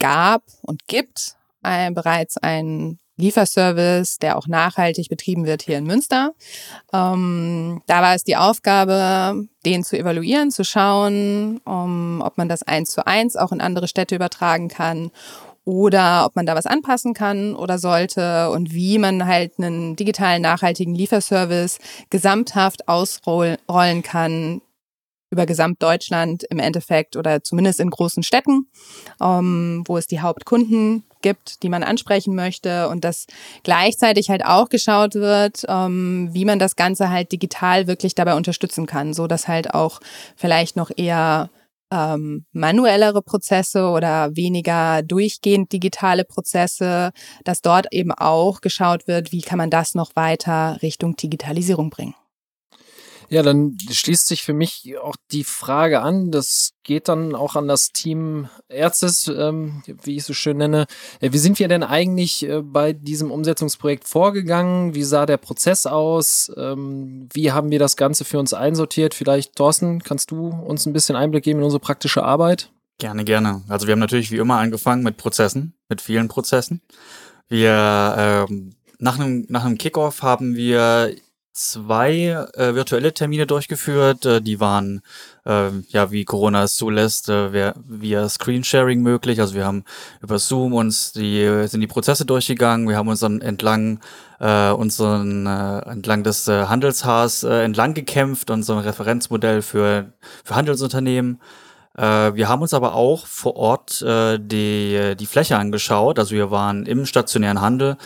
gab 0.00 0.42
und 0.62 0.88
gibt 0.88 1.36
ein, 1.62 1.94
bereits 1.94 2.36
einen 2.38 2.98
Lieferservice, 3.16 4.18
der 4.18 4.36
auch 4.36 4.46
nachhaltig 4.46 5.08
betrieben 5.08 5.46
wird 5.46 5.62
hier 5.62 5.78
in 5.78 5.84
Münster. 5.84 6.32
Ähm, 6.92 7.82
da 7.86 8.02
war 8.02 8.14
es 8.14 8.24
die 8.24 8.36
Aufgabe, 8.36 9.46
den 9.64 9.84
zu 9.84 9.96
evaluieren, 9.96 10.50
zu 10.50 10.64
schauen, 10.64 11.60
um, 11.64 12.20
ob 12.22 12.36
man 12.36 12.48
das 12.48 12.62
eins 12.62 12.90
zu 12.90 13.06
eins 13.06 13.36
auch 13.36 13.52
in 13.52 13.60
andere 13.60 13.88
Städte 13.88 14.16
übertragen 14.16 14.68
kann 14.68 15.12
oder 15.66 16.24
ob 16.24 16.36
man 16.36 16.46
da 16.46 16.54
was 16.54 16.64
anpassen 16.64 17.12
kann 17.12 17.54
oder 17.54 17.78
sollte 17.78 18.50
und 18.50 18.72
wie 18.72 18.98
man 18.98 19.26
halt 19.26 19.54
einen 19.58 19.96
digitalen 19.96 20.40
nachhaltigen 20.40 20.94
Lieferservice 20.94 21.78
gesamthaft 22.08 22.88
ausrollen 22.88 24.02
kann 24.02 24.62
über 25.30 25.44
Gesamtdeutschland 25.44 26.44
im 26.44 26.60
Endeffekt 26.60 27.16
oder 27.16 27.42
zumindest 27.42 27.80
in 27.80 27.90
großen 27.90 28.22
Städten, 28.22 28.68
ähm, 29.20 29.82
wo 29.86 29.98
es 29.98 30.06
die 30.06 30.20
Hauptkunden 30.20 31.02
gibt, 31.20 31.64
die 31.64 31.68
man 31.68 31.82
ansprechen 31.82 32.36
möchte 32.36 32.88
und 32.88 33.02
dass 33.02 33.26
gleichzeitig 33.64 34.30
halt 34.30 34.44
auch 34.44 34.68
geschaut 34.68 35.16
wird, 35.16 35.64
ähm, 35.68 36.28
wie 36.32 36.44
man 36.44 36.60
das 36.60 36.76
Ganze 36.76 37.10
halt 37.10 37.32
digital 37.32 37.88
wirklich 37.88 38.14
dabei 38.14 38.36
unterstützen 38.36 38.86
kann, 38.86 39.14
so 39.14 39.26
dass 39.26 39.48
halt 39.48 39.74
auch 39.74 39.98
vielleicht 40.36 40.76
noch 40.76 40.92
eher 40.96 41.50
ähm, 41.90 42.44
manuellere 42.52 43.22
Prozesse 43.22 43.88
oder 43.88 44.34
weniger 44.34 45.02
durchgehend 45.02 45.72
digitale 45.72 46.24
Prozesse, 46.24 47.12
dass 47.44 47.62
dort 47.62 47.92
eben 47.92 48.12
auch 48.12 48.60
geschaut 48.60 49.06
wird, 49.06 49.32
wie 49.32 49.42
kann 49.42 49.58
man 49.58 49.70
das 49.70 49.94
noch 49.94 50.16
weiter 50.16 50.78
Richtung 50.82 51.16
Digitalisierung 51.16 51.90
bringen. 51.90 52.14
Ja, 53.28 53.42
dann 53.42 53.76
schließt 53.90 54.28
sich 54.28 54.42
für 54.42 54.52
mich 54.52 54.94
auch 55.02 55.16
die 55.32 55.44
Frage 55.44 56.00
an, 56.00 56.30
das 56.30 56.72
geht 56.84 57.08
dann 57.08 57.34
auch 57.34 57.56
an 57.56 57.66
das 57.66 57.92
Team 57.92 58.48
Ärztes, 58.68 59.26
ähm, 59.28 59.82
wie 60.04 60.12
ich 60.12 60.20
es 60.20 60.26
so 60.26 60.32
schön 60.32 60.58
nenne. 60.58 60.86
Äh, 61.20 61.32
wie 61.32 61.38
sind 61.38 61.58
wir 61.58 61.68
denn 61.68 61.82
eigentlich 61.82 62.48
äh, 62.48 62.62
bei 62.62 62.92
diesem 62.92 63.30
Umsetzungsprojekt 63.30 64.06
vorgegangen? 64.06 64.94
Wie 64.94 65.02
sah 65.02 65.26
der 65.26 65.38
Prozess 65.38 65.86
aus? 65.86 66.52
Ähm, 66.56 67.28
wie 67.32 67.50
haben 67.50 67.70
wir 67.70 67.80
das 67.80 67.96
Ganze 67.96 68.24
für 68.24 68.38
uns 68.38 68.54
einsortiert? 68.54 69.14
Vielleicht, 69.14 69.56
Thorsten, 69.56 70.02
kannst 70.02 70.30
du 70.30 70.48
uns 70.48 70.86
ein 70.86 70.92
bisschen 70.92 71.16
Einblick 71.16 71.44
geben 71.44 71.58
in 71.58 71.64
unsere 71.64 71.80
praktische 71.80 72.22
Arbeit? 72.22 72.70
Gerne, 72.98 73.24
gerne. 73.24 73.62
Also 73.68 73.86
wir 73.86 73.92
haben 73.92 73.98
natürlich 73.98 74.30
wie 74.30 74.38
immer 74.38 74.58
angefangen 74.58 75.02
mit 75.02 75.16
Prozessen, 75.16 75.74
mit 75.88 76.00
vielen 76.00 76.28
Prozessen. 76.28 76.80
Wir 77.48 78.46
ähm, 78.48 78.74
nach 78.98 79.18
einem, 79.18 79.44
nach 79.48 79.64
einem 79.64 79.78
Kickoff 79.78 80.22
haben 80.22 80.56
wir 80.56 81.14
zwei 81.56 82.46
äh, 82.54 82.74
virtuelle 82.74 83.14
Termine 83.14 83.46
durchgeführt. 83.46 84.26
Äh, 84.26 84.40
die 84.42 84.60
waren, 84.60 85.00
äh, 85.44 85.70
ja, 85.88 86.10
wie 86.10 86.24
Corona 86.24 86.64
es 86.64 86.76
zulässt, 86.76 87.28
äh, 87.28 87.72
via 87.86 88.28
Screensharing 88.28 89.00
möglich. 89.02 89.40
Also 89.40 89.54
wir 89.54 89.64
haben 89.64 89.84
über 90.20 90.38
Zoom 90.38 90.74
uns 90.74 91.12
die, 91.12 91.66
sind 91.66 91.80
die 91.80 91.86
Prozesse 91.86 92.26
durchgegangen. 92.26 92.88
Wir 92.88 92.96
haben 92.96 93.08
uns 93.08 93.20
dann 93.20 93.40
entlang 93.40 94.00
äh, 94.38 94.70
unseren, 94.70 95.46
äh, 95.46 95.78
entlang 95.90 96.22
des 96.22 96.46
äh, 96.46 96.66
Handelshaars 96.66 97.42
äh, 97.42 97.64
entlang 97.64 97.94
gekämpft, 97.94 98.50
unser 98.50 98.84
Referenzmodell 98.84 99.62
für, 99.62 100.12
für 100.44 100.54
Handelsunternehmen. 100.54 101.40
Äh, 101.96 102.34
wir 102.34 102.48
haben 102.48 102.60
uns 102.60 102.74
aber 102.74 102.94
auch 102.94 103.26
vor 103.26 103.56
Ort 103.56 104.02
äh, 104.02 104.38
die, 104.38 105.14
die 105.18 105.26
Fläche 105.26 105.56
angeschaut. 105.56 106.18
Also 106.18 106.34
wir 106.34 106.50
waren 106.50 106.84
im 106.84 107.06
stationären 107.06 107.62
Handel. 107.62 107.96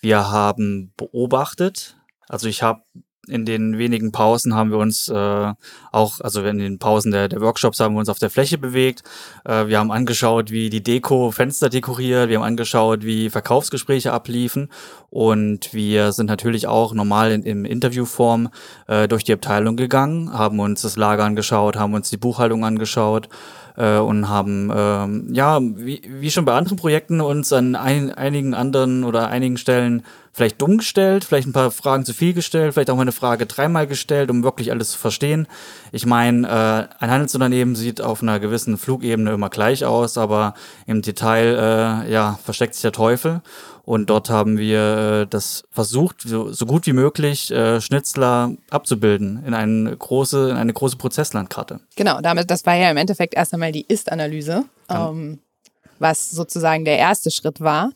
Wir 0.00 0.30
haben 0.30 0.92
beobachtet, 0.96 1.96
also 2.28 2.48
ich 2.48 2.62
habe 2.62 2.82
in 3.28 3.44
den 3.44 3.78
wenigen 3.78 4.12
Pausen 4.12 4.54
haben 4.54 4.70
wir 4.70 4.78
uns 4.78 5.08
äh, 5.08 5.52
auch, 5.92 6.20
also 6.20 6.42
in 6.42 6.58
den 6.58 6.78
Pausen 6.78 7.10
der, 7.10 7.28
der 7.28 7.40
Workshops 7.40 7.80
haben 7.80 7.94
wir 7.94 7.98
uns 7.98 8.08
auf 8.08 8.18
der 8.18 8.30
Fläche 8.30 8.58
bewegt. 8.58 9.02
Äh, 9.44 9.66
wir 9.66 9.78
haben 9.78 9.90
angeschaut, 9.90 10.50
wie 10.50 10.70
die 10.70 10.82
Deko 10.82 11.30
Fenster 11.30 11.68
dekoriert. 11.68 12.28
Wir 12.28 12.38
haben 12.38 12.44
angeschaut, 12.44 13.04
wie 13.04 13.30
Verkaufsgespräche 13.30 14.12
abliefen. 14.12 14.70
Und 15.10 15.72
wir 15.74 16.12
sind 16.12 16.26
natürlich 16.26 16.66
auch 16.66 16.94
normal 16.94 17.32
in, 17.32 17.42
in 17.42 17.64
Interviewform 17.64 18.48
äh, 18.86 19.08
durch 19.08 19.24
die 19.24 19.32
Abteilung 19.32 19.76
gegangen, 19.76 20.32
haben 20.32 20.60
uns 20.60 20.82
das 20.82 20.96
Lager 20.96 21.24
angeschaut, 21.24 21.76
haben 21.76 21.94
uns 21.94 22.10
die 22.10 22.16
Buchhaltung 22.16 22.64
angeschaut 22.64 23.28
äh, 23.76 23.98
und 23.98 24.28
haben 24.28 24.70
ähm, 24.74 25.28
ja 25.32 25.60
wie, 25.60 26.02
wie 26.06 26.30
schon 26.30 26.44
bei 26.44 26.54
anderen 26.54 26.76
Projekten 26.76 27.20
uns 27.20 27.52
an 27.52 27.76
ein, 27.76 28.12
einigen 28.12 28.54
anderen 28.54 29.04
oder 29.04 29.28
einigen 29.28 29.56
Stellen 29.56 30.02
vielleicht 30.36 30.60
dumm 30.60 30.76
gestellt, 30.76 31.24
vielleicht 31.24 31.48
ein 31.48 31.54
paar 31.54 31.70
Fragen 31.70 32.04
zu 32.04 32.12
viel 32.12 32.34
gestellt, 32.34 32.74
vielleicht 32.74 32.90
auch 32.90 32.96
mal 32.96 33.02
eine 33.02 33.12
Frage 33.12 33.46
dreimal 33.46 33.86
gestellt, 33.86 34.30
um 34.30 34.44
wirklich 34.44 34.70
alles 34.70 34.90
zu 34.90 34.98
verstehen. 34.98 35.48
Ich 35.92 36.04
meine, 36.04 36.46
äh, 36.46 37.02
ein 37.02 37.10
Handelsunternehmen 37.10 37.74
sieht 37.74 38.02
auf 38.02 38.22
einer 38.22 38.38
gewissen 38.38 38.76
Flugebene 38.76 39.32
immer 39.32 39.48
gleich 39.48 39.86
aus, 39.86 40.18
aber 40.18 40.52
im 40.86 41.00
Detail 41.00 42.04
äh, 42.06 42.12
ja, 42.12 42.38
versteckt 42.44 42.74
sich 42.74 42.82
der 42.82 42.92
Teufel. 42.92 43.40
Und 43.84 44.10
dort 44.10 44.28
haben 44.28 44.58
wir 44.58 45.22
äh, 45.22 45.26
das 45.26 45.64
versucht, 45.70 46.20
so, 46.22 46.52
so 46.52 46.66
gut 46.66 46.86
wie 46.86 46.92
möglich 46.92 47.50
äh, 47.50 47.80
Schnitzler 47.80 48.52
abzubilden 48.68 49.42
in 49.46 49.54
eine 49.54 49.96
große, 49.96 50.50
in 50.50 50.56
eine 50.56 50.72
große 50.74 50.98
Prozesslandkarte. 50.98 51.80
Genau, 51.94 52.20
damit, 52.20 52.50
das 52.50 52.66
war 52.66 52.74
ja 52.74 52.90
im 52.90 52.98
Endeffekt 52.98 53.34
erst 53.34 53.54
einmal 53.54 53.72
die 53.72 53.86
Ist-Analyse. 53.86 54.64
Ähm, 54.90 55.38
was 55.98 56.30
sozusagen 56.30 56.84
der 56.84 56.98
erste 56.98 57.30
Schritt 57.30 57.60
war. 57.60 57.90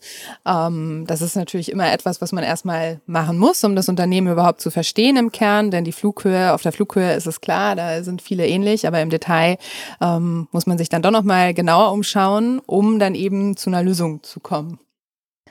Ähm, 0.45 1.05
das 1.07 1.21
ist 1.21 1.35
natürlich 1.35 1.71
immer 1.71 1.91
etwas, 1.91 2.21
was 2.21 2.31
man 2.31 2.43
erstmal 2.43 3.01
machen 3.05 3.37
muss, 3.37 3.63
um 3.63 3.75
das 3.75 3.89
Unternehmen 3.89 4.31
überhaupt 4.31 4.61
zu 4.61 4.71
verstehen 4.71 5.17
im 5.17 5.31
Kern, 5.31 5.71
denn 5.71 5.83
die 5.83 5.91
Flughöhe, 5.91 6.53
auf 6.53 6.61
der 6.61 6.71
Flughöhe 6.71 7.13
ist 7.13 7.27
es 7.27 7.41
klar, 7.41 7.75
da 7.75 8.03
sind 8.03 8.21
viele 8.21 8.47
ähnlich, 8.47 8.87
aber 8.87 9.01
im 9.01 9.09
Detail 9.09 9.57
ähm, 10.01 10.47
muss 10.51 10.65
man 10.65 10.77
sich 10.77 10.89
dann 10.89 11.01
doch 11.01 11.11
nochmal 11.11 11.53
genauer 11.53 11.91
umschauen, 11.91 12.59
um 12.65 12.99
dann 12.99 13.15
eben 13.15 13.57
zu 13.57 13.69
einer 13.69 13.83
Lösung 13.83 14.23
zu 14.23 14.39
kommen. 14.39 14.79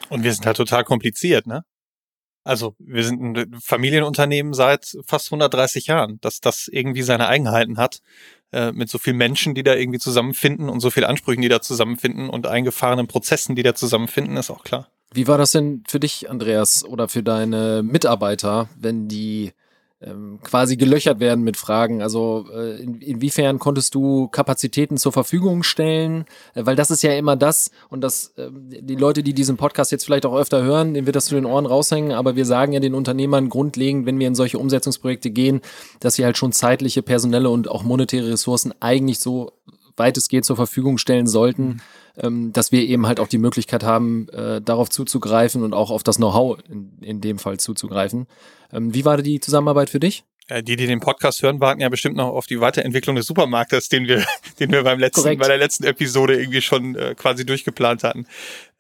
Und 0.08 0.24
wir 0.24 0.32
sind 0.32 0.46
halt 0.46 0.56
total 0.56 0.84
kompliziert, 0.84 1.46
ne? 1.46 1.62
Also 2.42 2.74
wir 2.78 3.04
sind 3.04 3.20
ein 3.36 3.60
Familienunternehmen 3.60 4.54
seit 4.54 4.96
fast 5.06 5.28
130 5.30 5.86
Jahren, 5.86 6.18
dass 6.22 6.40
das 6.40 6.68
irgendwie 6.68 7.02
seine 7.02 7.28
Eigenheiten 7.28 7.76
hat, 7.76 8.00
äh, 8.52 8.72
mit 8.72 8.90
so 8.90 8.98
vielen 8.98 9.16
Menschen, 9.16 9.54
die 9.54 9.62
da 9.62 9.74
irgendwie 9.74 9.98
zusammenfinden 9.98 10.68
und 10.68 10.80
so 10.80 10.90
vielen 10.90 11.06
Ansprüchen, 11.06 11.42
die 11.42 11.48
da 11.48 11.60
zusammenfinden 11.60 12.28
und 12.28 12.46
eingefahrenen 12.46 13.06
Prozessen, 13.06 13.56
die 13.56 13.62
da 13.62 13.74
zusammenfinden, 13.74 14.36
ist 14.36 14.50
auch 14.50 14.64
klar. 14.64 14.88
Wie 15.12 15.26
war 15.26 15.38
das 15.38 15.52
denn 15.52 15.82
für 15.88 15.98
dich, 15.98 16.30
Andreas, 16.30 16.84
oder 16.84 17.08
für 17.08 17.22
deine 17.22 17.82
Mitarbeiter, 17.82 18.68
wenn 18.78 19.08
die 19.08 19.52
ähm, 20.02 20.38
quasi 20.42 20.76
gelöchert 20.76 21.20
werden 21.20 21.44
mit 21.44 21.56
Fragen. 21.56 22.02
Also 22.02 22.46
äh, 22.54 22.82
in, 22.82 23.00
inwiefern 23.00 23.58
konntest 23.58 23.94
du 23.94 24.28
Kapazitäten 24.28 24.96
zur 24.96 25.12
Verfügung 25.12 25.62
stellen? 25.62 26.24
Äh, 26.54 26.64
weil 26.64 26.76
das 26.76 26.90
ist 26.90 27.02
ja 27.02 27.12
immer 27.12 27.36
das 27.36 27.70
und 27.90 28.00
das 28.00 28.32
äh, 28.36 28.48
die 28.50 28.96
Leute, 28.96 29.22
die 29.22 29.34
diesen 29.34 29.56
Podcast 29.56 29.92
jetzt 29.92 30.04
vielleicht 30.04 30.24
auch 30.24 30.34
öfter 30.34 30.62
hören, 30.62 30.94
denen 30.94 31.06
wird 31.06 31.16
das 31.16 31.26
zu 31.26 31.34
den 31.34 31.44
Ohren 31.44 31.66
raushängen. 31.66 32.12
Aber 32.12 32.34
wir 32.34 32.46
sagen 32.46 32.72
ja 32.72 32.80
den 32.80 32.94
Unternehmern 32.94 33.50
grundlegend, 33.50 34.06
wenn 34.06 34.18
wir 34.18 34.26
in 34.26 34.34
solche 34.34 34.58
Umsetzungsprojekte 34.58 35.30
gehen, 35.30 35.60
dass 36.00 36.14
sie 36.14 36.24
halt 36.24 36.38
schon 36.38 36.52
zeitliche, 36.52 37.02
personelle 37.02 37.50
und 37.50 37.68
auch 37.68 37.82
monetäre 37.82 38.30
Ressourcen 38.30 38.72
eigentlich 38.80 39.18
so 39.18 39.52
weit 39.96 40.16
es 40.16 40.28
geht 40.28 40.44
zur 40.46 40.56
Verfügung 40.56 40.98
stellen 40.98 41.26
sollten, 41.26 41.64
mhm. 41.64 41.80
Ähm, 42.22 42.52
dass 42.52 42.72
wir 42.72 42.82
eben 42.82 43.06
halt 43.06 43.20
auch 43.20 43.28
die 43.28 43.38
Möglichkeit 43.38 43.84
haben, 43.84 44.28
äh, 44.30 44.60
darauf 44.60 44.90
zuzugreifen 44.90 45.62
und 45.62 45.74
auch 45.74 45.90
auf 45.90 46.02
das 46.02 46.16
Know-how 46.16 46.58
in, 46.68 46.98
in 47.00 47.20
dem 47.20 47.38
Fall 47.38 47.58
zuzugreifen. 47.58 48.26
Ähm, 48.72 48.94
wie 48.94 49.04
war 49.04 49.18
die 49.18 49.40
Zusammenarbeit 49.40 49.90
für 49.90 50.00
dich? 50.00 50.24
die, 50.62 50.76
die 50.76 50.86
den 50.86 51.00
Podcast 51.00 51.42
hören, 51.42 51.60
warten 51.60 51.80
ja 51.80 51.88
bestimmt 51.88 52.16
noch 52.16 52.28
auf 52.28 52.46
die 52.46 52.60
Weiterentwicklung 52.60 53.16
des 53.16 53.26
Supermarktes, 53.26 53.88
den 53.88 54.08
wir, 54.08 54.24
den 54.60 54.72
wir 54.72 54.82
beim 54.82 54.98
letzten, 54.98 55.22
Korrekt. 55.22 55.40
bei 55.40 55.48
der 55.48 55.58
letzten 55.58 55.84
Episode 55.84 56.38
irgendwie 56.38 56.60
schon 56.60 56.96
äh, 56.96 57.14
quasi 57.14 57.46
durchgeplant 57.46 58.02
hatten. 58.02 58.26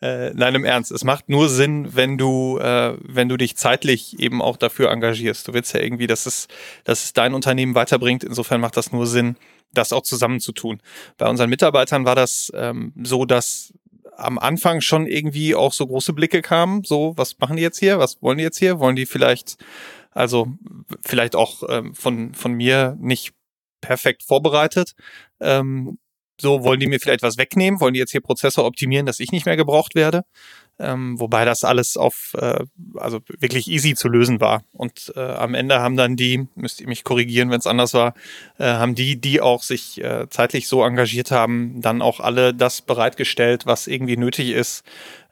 Äh, 0.02 0.30
nein, 0.34 0.54
im 0.54 0.64
Ernst. 0.64 0.90
Es 0.90 1.04
macht 1.04 1.28
nur 1.28 1.48
Sinn, 1.48 1.94
wenn 1.94 2.18
du, 2.18 2.58
äh, 2.58 2.96
wenn 3.02 3.28
du 3.28 3.36
dich 3.36 3.56
zeitlich 3.56 4.18
eben 4.18 4.42
auch 4.42 4.56
dafür 4.56 4.90
engagierst. 4.90 5.46
Du 5.46 5.54
willst 5.54 5.72
ja 5.74 5.80
irgendwie, 5.80 6.06
dass 6.06 6.26
es, 6.26 6.48
dass 6.84 7.04
es 7.04 7.12
dein 7.12 7.34
Unternehmen 7.34 7.74
weiterbringt. 7.74 8.24
Insofern 8.24 8.60
macht 8.60 8.76
das 8.76 8.92
nur 8.92 9.06
Sinn, 9.06 9.36
das 9.72 9.92
auch 9.92 10.02
zusammenzutun. 10.02 10.80
Bei 11.16 11.28
unseren 11.28 11.50
Mitarbeitern 11.50 12.04
war 12.04 12.14
das 12.14 12.50
ähm, 12.54 12.92
so, 13.02 13.24
dass 13.24 13.72
am 14.16 14.38
Anfang 14.38 14.80
schon 14.80 15.06
irgendwie 15.06 15.54
auch 15.54 15.72
so 15.72 15.86
große 15.86 16.12
Blicke 16.12 16.42
kamen. 16.42 16.84
So, 16.84 17.14
was 17.16 17.38
machen 17.38 17.56
die 17.56 17.62
jetzt 17.62 17.78
hier? 17.78 17.98
Was 17.98 18.20
wollen 18.22 18.38
die 18.38 18.44
jetzt 18.44 18.58
hier? 18.58 18.78
Wollen 18.78 18.96
die 18.96 19.06
vielleicht, 19.06 19.56
also 20.10 20.48
vielleicht 21.00 21.34
auch 21.36 21.62
ähm, 21.68 21.94
von, 21.94 22.34
von 22.34 22.52
mir 22.52 22.96
nicht 23.00 23.32
perfekt 23.80 24.22
vorbereitet. 24.22 24.94
Ähm, 25.40 25.98
so, 26.40 26.64
wollen 26.64 26.80
die 26.80 26.86
mir 26.86 27.00
vielleicht 27.00 27.22
was 27.22 27.38
wegnehmen? 27.38 27.80
Wollen 27.80 27.94
die 27.94 28.00
jetzt 28.00 28.12
hier 28.12 28.20
Prozesse 28.20 28.64
optimieren, 28.64 29.06
dass 29.06 29.20
ich 29.20 29.32
nicht 29.32 29.46
mehr 29.46 29.56
gebraucht 29.56 29.94
werde? 29.94 30.24
Ähm, 30.78 31.20
wobei 31.20 31.44
das 31.44 31.62
alles 31.62 31.98
auf, 31.98 32.34
äh, 32.38 32.64
also 32.94 33.20
wirklich 33.38 33.68
easy 33.68 33.94
zu 33.94 34.08
lösen 34.08 34.40
war. 34.40 34.64
Und 34.72 35.12
äh, 35.14 35.20
am 35.20 35.54
Ende 35.54 35.80
haben 35.80 35.96
dann 35.96 36.16
die, 36.16 36.48
müsst 36.54 36.80
ihr 36.80 36.88
mich 36.88 37.04
korrigieren, 37.04 37.50
wenn 37.50 37.58
es 37.58 37.66
anders 37.66 37.92
war, 37.92 38.14
äh, 38.58 38.64
haben 38.64 38.94
die, 38.94 39.20
die 39.20 39.42
auch 39.42 39.62
sich 39.62 40.02
äh, 40.02 40.26
zeitlich 40.30 40.68
so 40.68 40.82
engagiert 40.82 41.30
haben, 41.30 41.82
dann 41.82 42.00
auch 42.00 42.18
alle 42.18 42.54
das 42.54 42.80
bereitgestellt, 42.80 43.66
was 43.66 43.88
irgendwie 43.88 44.16
nötig 44.16 44.52
ist, 44.52 44.82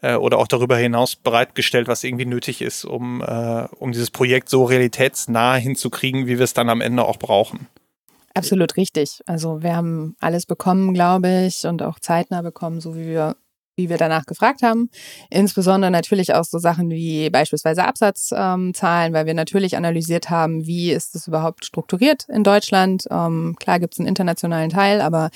äh, 0.02 0.16
oder 0.16 0.38
auch 0.38 0.48
darüber 0.48 0.76
hinaus 0.76 1.16
bereitgestellt, 1.16 1.88
was 1.88 2.04
irgendwie 2.04 2.26
nötig 2.26 2.60
ist, 2.60 2.84
um, 2.84 3.22
äh, 3.22 3.68
um 3.78 3.92
dieses 3.92 4.10
Projekt 4.10 4.50
so 4.50 4.64
realitätsnah 4.64 5.54
hinzukriegen, 5.54 6.26
wie 6.26 6.36
wir 6.36 6.44
es 6.44 6.52
dann 6.52 6.68
am 6.68 6.82
Ende 6.82 7.04
auch 7.04 7.16
brauchen. 7.16 7.68
Absolut 8.38 8.76
richtig. 8.76 9.20
Also 9.26 9.62
wir 9.62 9.74
haben 9.74 10.16
alles 10.20 10.46
bekommen, 10.46 10.94
glaube 10.94 11.46
ich, 11.46 11.66
und 11.66 11.82
auch 11.82 11.98
zeitnah 11.98 12.42
bekommen, 12.42 12.80
so 12.80 12.94
wie 12.94 13.06
wir 13.06 13.36
wie 13.78 13.88
wir 13.88 13.96
danach 13.96 14.26
gefragt 14.26 14.62
haben. 14.62 14.90
Insbesondere 15.30 15.92
natürlich 15.92 16.34
auch 16.34 16.42
so 16.42 16.58
Sachen 16.58 16.90
wie 16.90 17.30
beispielsweise 17.30 17.84
Absatzzahlen, 17.84 18.72
ähm, 18.72 19.12
weil 19.14 19.26
wir 19.26 19.34
natürlich 19.34 19.76
analysiert 19.76 20.30
haben, 20.30 20.66
wie 20.66 20.90
ist 20.90 21.14
es 21.14 21.28
überhaupt 21.28 21.64
strukturiert 21.64 22.26
in 22.28 22.42
Deutschland. 22.42 23.04
Ähm, 23.08 23.54
klar 23.58 23.78
gibt 23.78 23.94
es 23.94 24.00
einen 24.00 24.08
internationalen 24.08 24.70
Teil, 24.70 25.00
aber 25.00 25.30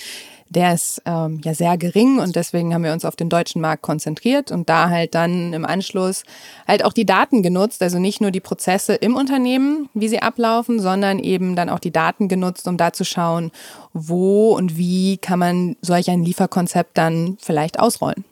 der 0.55 0.75
ist 0.75 1.03
ähm, 1.07 1.41
ja 1.45 1.55
sehr 1.55 1.77
gering 1.79 2.19
und 2.19 2.37
deswegen 2.37 2.75
haben 2.75 2.85
wir 2.85 2.93
uns 2.93 3.05
auf 3.05 3.17
den 3.17 3.29
deutschen 3.29 3.61
Markt 3.61 3.83
konzentriert 3.83 4.51
und 4.51 4.69
da 4.69 4.91
halt 4.91 5.15
dann 5.15 5.53
im 5.53 5.65
Anschluss 5.65 6.25
halt 6.69 6.85
auch 6.85 6.93
die 6.93 7.07
Daten 7.07 7.43
genutzt, 7.43 7.83
also 7.83 7.99
nicht 7.99 8.21
nur 8.21 8.31
die 8.31 8.41
Prozesse 8.41 8.95
im 8.95 9.17
Unternehmen, 9.17 9.89
wie 9.95 10.09
sie 10.09 10.21
ablaufen, 10.21 10.81
sondern 10.81 11.19
eben 11.19 11.57
dann 11.57 11.69
auch 11.69 11.79
die 11.79 11.91
Daten 11.91 12.29
genutzt, 12.29 12.69
um 12.69 12.77
da 12.77 12.93
zu 12.93 13.05
schauen, 13.05 13.51
wo 13.93 14.55
und 14.55 14.77
wie 14.77 15.17
kann 15.19 15.39
man 15.39 15.77
solch 15.81 16.11
ein 16.11 16.23
Lieferkonzept 16.23 16.97
dann 16.99 17.39
vielleicht 17.41 17.81
ausrollen. 17.81 18.25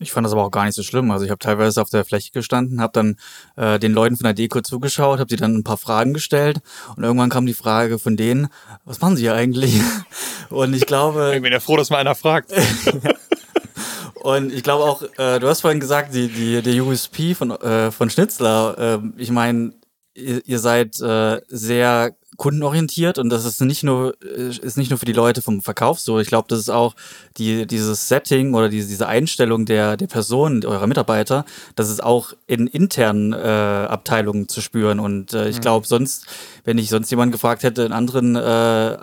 Ich 0.00 0.10
fand 0.10 0.24
das 0.24 0.32
aber 0.32 0.44
auch 0.44 0.50
gar 0.50 0.64
nicht 0.64 0.74
so 0.74 0.82
schlimm. 0.82 1.10
Also 1.12 1.24
ich 1.24 1.30
habe 1.30 1.38
teilweise 1.38 1.80
auf 1.80 1.88
der 1.88 2.04
Fläche 2.04 2.32
gestanden, 2.32 2.80
habe 2.80 2.92
dann 2.92 3.16
äh, 3.56 3.78
den 3.78 3.92
Leuten 3.92 4.16
von 4.16 4.24
der 4.24 4.34
Deko 4.34 4.60
zugeschaut, 4.60 5.20
habe 5.20 5.30
sie 5.30 5.36
dann 5.36 5.54
ein 5.54 5.64
paar 5.64 5.78
Fragen 5.78 6.14
gestellt 6.14 6.60
und 6.96 7.04
irgendwann 7.04 7.30
kam 7.30 7.46
die 7.46 7.54
Frage 7.54 8.00
von 8.00 8.16
denen, 8.16 8.48
was 8.84 9.00
machen 9.00 9.16
sie 9.16 9.22
hier 9.22 9.34
eigentlich? 9.34 9.80
Und 10.50 10.74
ich 10.74 10.86
glaube... 10.86 11.32
Ich 11.34 11.42
bin 11.42 11.52
ja 11.52 11.58
froh, 11.58 11.76
dass 11.76 11.90
mal 11.90 11.98
einer 11.98 12.14
fragt. 12.14 12.52
und 14.22 14.52
ich 14.52 14.62
glaube 14.62 14.84
auch, 14.84 15.02
äh, 15.18 15.40
du 15.40 15.48
hast 15.48 15.62
vorhin 15.62 15.80
gesagt, 15.80 16.14
die, 16.14 16.28
die, 16.28 16.62
der 16.62 16.84
USP 16.84 17.34
von, 17.34 17.50
äh, 17.50 17.90
von 17.90 18.10
Schnitzler, 18.10 19.00
äh, 19.02 19.20
ich 19.20 19.30
meine, 19.30 19.72
ihr, 20.14 20.42
ihr 20.46 20.58
seid 20.58 21.00
äh, 21.00 21.40
sehr 21.48 22.14
kundenorientiert 22.36 23.18
und 23.18 23.30
das 23.30 23.44
ist 23.44 23.60
nicht 23.60 23.84
nur 23.84 24.16
äh, 24.22 24.48
ist 24.48 24.76
nicht 24.76 24.90
nur 24.90 24.98
für 24.98 25.04
die 25.04 25.12
Leute 25.12 25.42
vom 25.42 25.62
Verkauf 25.62 26.00
so. 26.00 26.18
Ich 26.18 26.28
glaube, 26.28 26.46
das 26.48 26.58
ist 26.58 26.70
auch 26.70 26.94
die 27.36 27.66
dieses 27.66 28.08
Setting 28.08 28.54
oder 28.54 28.68
diese, 28.68 28.88
diese 28.88 29.06
Einstellung 29.06 29.66
der 29.66 29.96
der 29.96 30.06
Personen 30.06 30.64
eurer 30.64 30.86
Mitarbeiter, 30.86 31.44
das 31.76 31.90
ist 31.90 32.02
auch 32.02 32.32
in 32.46 32.66
internen 32.66 33.32
äh, 33.32 33.36
Abteilungen 33.36 34.48
zu 34.48 34.60
spüren 34.60 34.98
und 35.00 35.32
äh, 35.32 35.48
ich 35.48 35.58
mhm. 35.58 35.62
glaube 35.62 35.86
sonst, 35.86 36.26
wenn 36.64 36.78
ich 36.78 36.88
sonst 36.88 37.10
jemanden 37.10 37.32
gefragt 37.32 37.62
hätte 37.62 37.82
in 37.82 37.92
anderen 37.92 38.36
äh, 38.36 38.98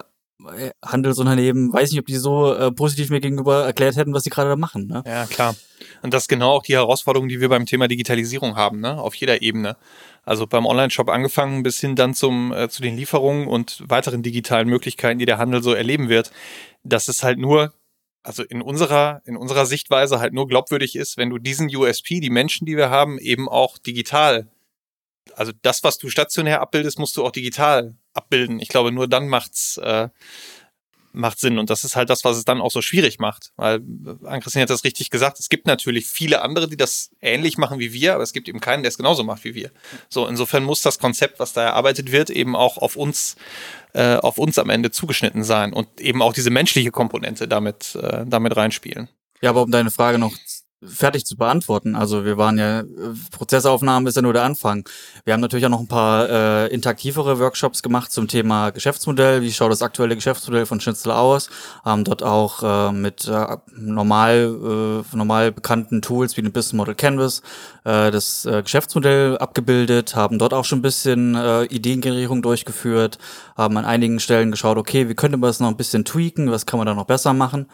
Handelsunternehmen, 0.84 1.72
weiß 1.72 1.92
nicht, 1.92 2.00
ob 2.00 2.08
die 2.08 2.16
so 2.16 2.54
äh, 2.54 2.72
positiv 2.72 3.10
mir 3.10 3.22
gegenüber 3.22 3.64
erklärt 3.66 3.96
hätten, 3.96 4.14
was 4.14 4.24
sie 4.24 4.30
gerade 4.30 4.50
da 4.50 4.56
machen. 4.56 4.88
Ne? 4.88 5.04
Ja, 5.06 5.26
klar. 5.26 5.56
Und 6.02 6.14
das 6.14 6.24
ist 6.24 6.28
genau 6.28 6.52
auch 6.52 6.64
die 6.64 6.74
Herausforderung, 6.74 7.28
die 7.28 7.42
wir 7.42 7.50
beim 7.50 7.66
Thema 7.66 7.88
Digitalisierung 7.88 8.56
haben, 8.56 8.80
ne? 8.80 9.00
auf 9.00 9.16
jeder 9.16 9.42
Ebene. 9.42 9.78
Also 10.24 10.48
beim 10.48 10.66
Online-Shop 10.66 11.10
angefangen 11.10 11.64
bis 11.64 11.80
hin 11.80 11.96
dann 11.96 12.14
zum, 12.14 12.52
äh, 12.54 12.70
zu 12.70 12.82
den 12.82 12.96
Lieferungen 12.96 13.48
und 13.48 13.84
weiteren 13.88 14.24
digitalen 14.24 14.68
Möglichkeiten, 14.68 15.20
die 15.20 15.26
der 15.26 15.38
Handel 15.38 15.64
so 15.64 15.74
erleben 15.74 16.10
wird. 16.10 16.32
Dass 16.84 17.08
es 17.08 17.24
halt 17.24 17.40
nur, 17.40 17.74
also 18.24 18.44
in 18.44 18.62
unserer, 18.62 19.22
in 19.26 19.38
unserer 19.38 19.66
Sichtweise 19.66 20.20
halt 20.20 20.34
nur 20.34 20.48
glaubwürdig 20.48 20.96
ist, 20.96 21.18
wenn 21.18 21.30
du 21.30 21.38
diesen 21.38 21.76
USP, 21.76 22.20
die 22.20 22.30
Menschen, 22.30 22.66
die 22.66 22.78
wir 22.78 22.90
haben, 22.90 23.18
eben 23.18 23.50
auch 23.50 23.78
digital 23.78 24.48
also 25.36 25.52
das, 25.62 25.84
was 25.84 25.98
du 25.98 26.10
stationär 26.10 26.62
abbildest, 26.62 27.00
musst 27.00 27.16
du 27.18 27.26
auch 27.26 27.32
digital 27.32 27.96
abbilden. 28.14 28.60
Ich 28.60 28.70
glaube, 28.70 28.92
nur 28.92 29.08
dann 29.08 29.28
macht's 29.28 29.78
äh, 29.78 30.10
macht 31.14 31.40
Sinn. 31.40 31.60
Und 31.60 31.70
das 31.70 31.84
ist 31.84 31.96
halt 31.96 32.10
das, 32.10 32.24
was 32.24 32.38
es 32.38 32.46
dann 32.46 32.62
auch 32.62 32.72
so 32.72 32.82
schwierig 32.82 33.20
macht. 33.20 33.52
Weil, 33.56 33.78
äh, 33.78 34.28
Ann-Christine 34.28 34.64
hat 34.64 34.70
das 34.70 34.84
richtig 34.84 35.10
gesagt, 35.10 35.40
es 35.40 35.50
gibt 35.50 35.68
natürlich 35.68 36.08
viele 36.08 36.42
andere, 36.42 36.68
die 36.68 36.78
das 36.78 37.12
ähnlich 37.22 37.58
machen 37.58 37.80
wie 37.80 37.94
wir, 37.94 38.14
aber 38.16 38.24
es 38.24 38.34
gibt 38.34 38.48
eben 38.48 38.60
keinen, 38.60 38.84
der 38.84 38.90
es 38.90 38.98
genauso 38.98 39.24
macht 39.24 39.44
wie 39.44 39.56
wir. 39.56 39.72
So, 40.10 40.28
insofern 40.28 40.64
muss 40.64 40.82
das 40.82 41.00
Konzept, 41.00 41.40
was 41.40 41.54
da 41.54 41.64
erarbeitet 41.64 42.12
wird, 42.12 42.30
eben 42.30 42.56
auch 42.56 42.78
auf 42.78 42.96
uns, 42.96 43.36
äh, 43.94 44.16
auf 44.16 44.38
uns 44.38 44.58
am 44.58 44.70
Ende 44.70 44.92
zugeschnitten 44.92 45.44
sein 45.44 45.74
und 45.74 46.00
eben 46.00 46.22
auch 46.22 46.34
diese 46.34 46.50
menschliche 46.50 46.92
Komponente 46.92 47.48
damit, 47.48 47.96
äh, 47.96 48.26
damit 48.26 48.56
reinspielen. 48.56 49.10
Ja, 49.42 49.50
aber 49.50 49.64
um 49.64 49.72
deine 49.72 49.92
Frage 49.92 50.20
noch 50.20 50.36
fertig 50.84 51.26
zu 51.26 51.36
beantworten. 51.36 51.96
Also 51.96 52.26
wir 52.26 52.38
waren 52.38 52.58
ja, 52.58 52.84
Prozessaufnahme 53.32 54.10
ist 54.10 54.16
ja 54.16 54.22
nur 54.22 54.34
der 54.34 54.44
Anfang. 54.44 54.88
Wir 55.26 55.34
haben 55.34 55.42
natürlich 55.42 55.66
auch 55.66 55.70
noch 55.70 55.80
ein 55.80 55.88
paar 55.88 56.30
äh, 56.30 56.68
interaktivere 56.68 57.40
Workshops 57.40 57.84
gemacht 57.84 58.12
zum 58.12 58.28
Thema 58.28 58.72
Geschäftsmodell. 58.72 59.42
Wie 59.42 59.52
schaut 59.52 59.72
das 59.72 59.82
aktuelle 59.82 60.16
Geschäftsmodell 60.16 60.66
von 60.66 60.80
Schnitzel 60.80 61.12
aus? 61.12 61.50
Haben 61.84 62.04
dort 62.04 62.24
auch 62.24 62.64
äh, 62.64 62.92
mit 62.92 63.28
äh, 63.28 63.58
normal, 63.76 65.04
äh, 65.14 65.16
normal 65.16 65.52
bekannten 65.52 66.02
Tools 66.02 66.36
wie 66.38 66.42
dem 66.42 66.52
Business 66.52 66.74
Model 66.74 66.96
Canvas 66.96 67.42
äh, 67.84 68.12
das 68.12 68.46
äh, 68.46 68.62
Geschäftsmodell 68.62 69.38
abgebildet, 69.38 70.16
haben 70.16 70.40
dort 70.40 70.54
auch 70.54 70.66
schon 70.66 70.80
ein 70.80 70.84
bisschen 70.84 71.36
äh, 71.36 71.64
Ideengenerierung 71.66 72.42
durchgeführt, 72.42 73.18
haben 73.58 73.78
an 73.78 73.86
einigen 73.86 74.20
Stellen 74.20 74.52
geschaut, 74.52 74.78
okay, 74.78 75.10
wie 75.10 75.16
könnte 75.16 75.38
man 75.38 75.50
das 75.50 75.60
noch 75.60 75.70
ein 75.70 75.78
bisschen 75.78 76.06
tweaken, 76.06 76.52
was 76.52 76.66
kann 76.66 76.78
man 76.78 76.88
da 76.88 76.94
noch 76.94 77.06
besser 77.06 77.34
machen? 77.34 77.68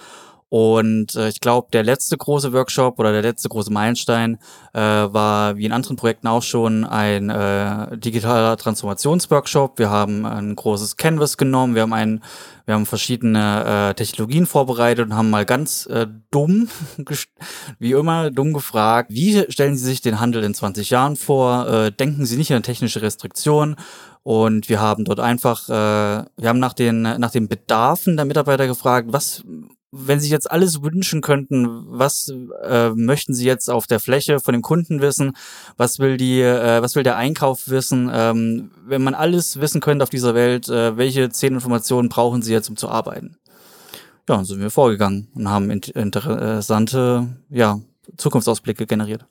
Und 0.49 1.15
äh, 1.15 1.27
ich 1.27 1.41
glaube, 1.41 1.67
der 1.73 1.83
letzte 1.83 2.15
große 2.15 2.53
Workshop 2.53 2.99
oder 2.99 3.11
der 3.11 3.21
letzte 3.21 3.49
große 3.49 3.71
Meilenstein 3.71 4.37
äh, 4.73 4.79
war 4.79 5.57
wie 5.57 5.65
in 5.65 5.73
anderen 5.73 5.97
Projekten 5.97 6.27
auch 6.27 6.43
schon 6.43 6.85
ein 6.85 7.29
äh, 7.29 7.97
digitaler 7.97 8.55
Transformationsworkshop. 8.55 9.77
Wir 9.77 9.89
haben 9.89 10.25
ein 10.25 10.55
großes 10.55 10.95
Canvas 10.95 11.35
genommen, 11.35 11.75
wir 11.75 11.81
haben 11.81 11.93
ein, 11.93 12.23
wir 12.65 12.75
haben 12.75 12.85
verschiedene 12.85 13.89
äh, 13.89 13.93
Technologien 13.95 14.45
vorbereitet 14.45 15.07
und 15.07 15.15
haben 15.15 15.29
mal 15.29 15.45
ganz 15.45 15.85
äh, 15.87 16.07
dumm, 16.31 16.69
wie 17.79 17.91
immer, 17.91 18.31
dumm 18.31 18.53
gefragt, 18.53 19.11
wie 19.11 19.45
stellen 19.49 19.75
Sie 19.75 19.83
sich 19.83 19.99
den 19.99 20.21
Handel 20.21 20.45
in 20.45 20.53
20 20.53 20.89
Jahren 20.89 21.17
vor? 21.17 21.67
Äh, 21.67 21.91
denken 21.91 22.25
Sie 22.25 22.37
nicht 22.37 22.53
an 22.53 22.63
technische 22.63 23.01
Restriktionen? 23.01 23.75
Und 24.23 24.67
wir 24.67 24.81
haben 24.81 25.05
dort 25.05 25.21
einfach, 25.21 25.69
äh, 25.69 25.71
wir 25.71 26.49
haben 26.49 26.59
nach 26.59 26.73
den, 26.73 27.01
nach 27.01 27.31
den 27.31 27.47
Bedarfen 27.47 28.17
der 28.17 28.25
Mitarbeiter 28.25 28.67
gefragt, 28.67 29.07
was 29.11 29.45
wenn 29.97 30.19
Sie 30.19 30.29
jetzt 30.29 30.49
alles 30.49 30.81
wünschen 30.83 31.21
könnten, 31.21 31.67
was 31.87 32.31
äh, 32.63 32.89
möchten 32.89 33.33
Sie 33.33 33.45
jetzt 33.45 33.69
auf 33.69 33.87
der 33.87 33.99
Fläche 33.99 34.39
von 34.39 34.53
dem 34.53 34.61
Kunden 34.61 35.01
wissen? 35.01 35.33
Was 35.75 35.99
will 35.99 36.17
die, 36.17 36.41
äh, 36.41 36.81
was 36.81 36.95
will 36.95 37.03
der 37.03 37.17
Einkauf 37.17 37.69
wissen? 37.69 38.09
Ähm, 38.13 38.71
wenn 38.85 39.03
man 39.03 39.15
alles 39.15 39.59
wissen 39.59 39.81
könnte 39.81 40.03
auf 40.03 40.09
dieser 40.09 40.35
Welt, 40.35 40.69
äh, 40.69 40.97
welche 40.97 41.29
zehn 41.29 41.53
Informationen 41.53 42.09
brauchen 42.09 42.41
Sie 42.41 42.53
jetzt, 42.53 42.69
um 42.69 42.77
zu 42.77 42.89
arbeiten? 42.89 43.37
Ja, 44.29 44.35
und 44.35 44.45
sind 44.45 44.59
wir 44.59 44.69
vorgegangen 44.69 45.29
und 45.33 45.49
haben 45.49 45.71
interessante, 45.71 47.27
ja, 47.49 47.79
Zukunftsausblicke 48.17 48.85
generiert. 48.85 49.25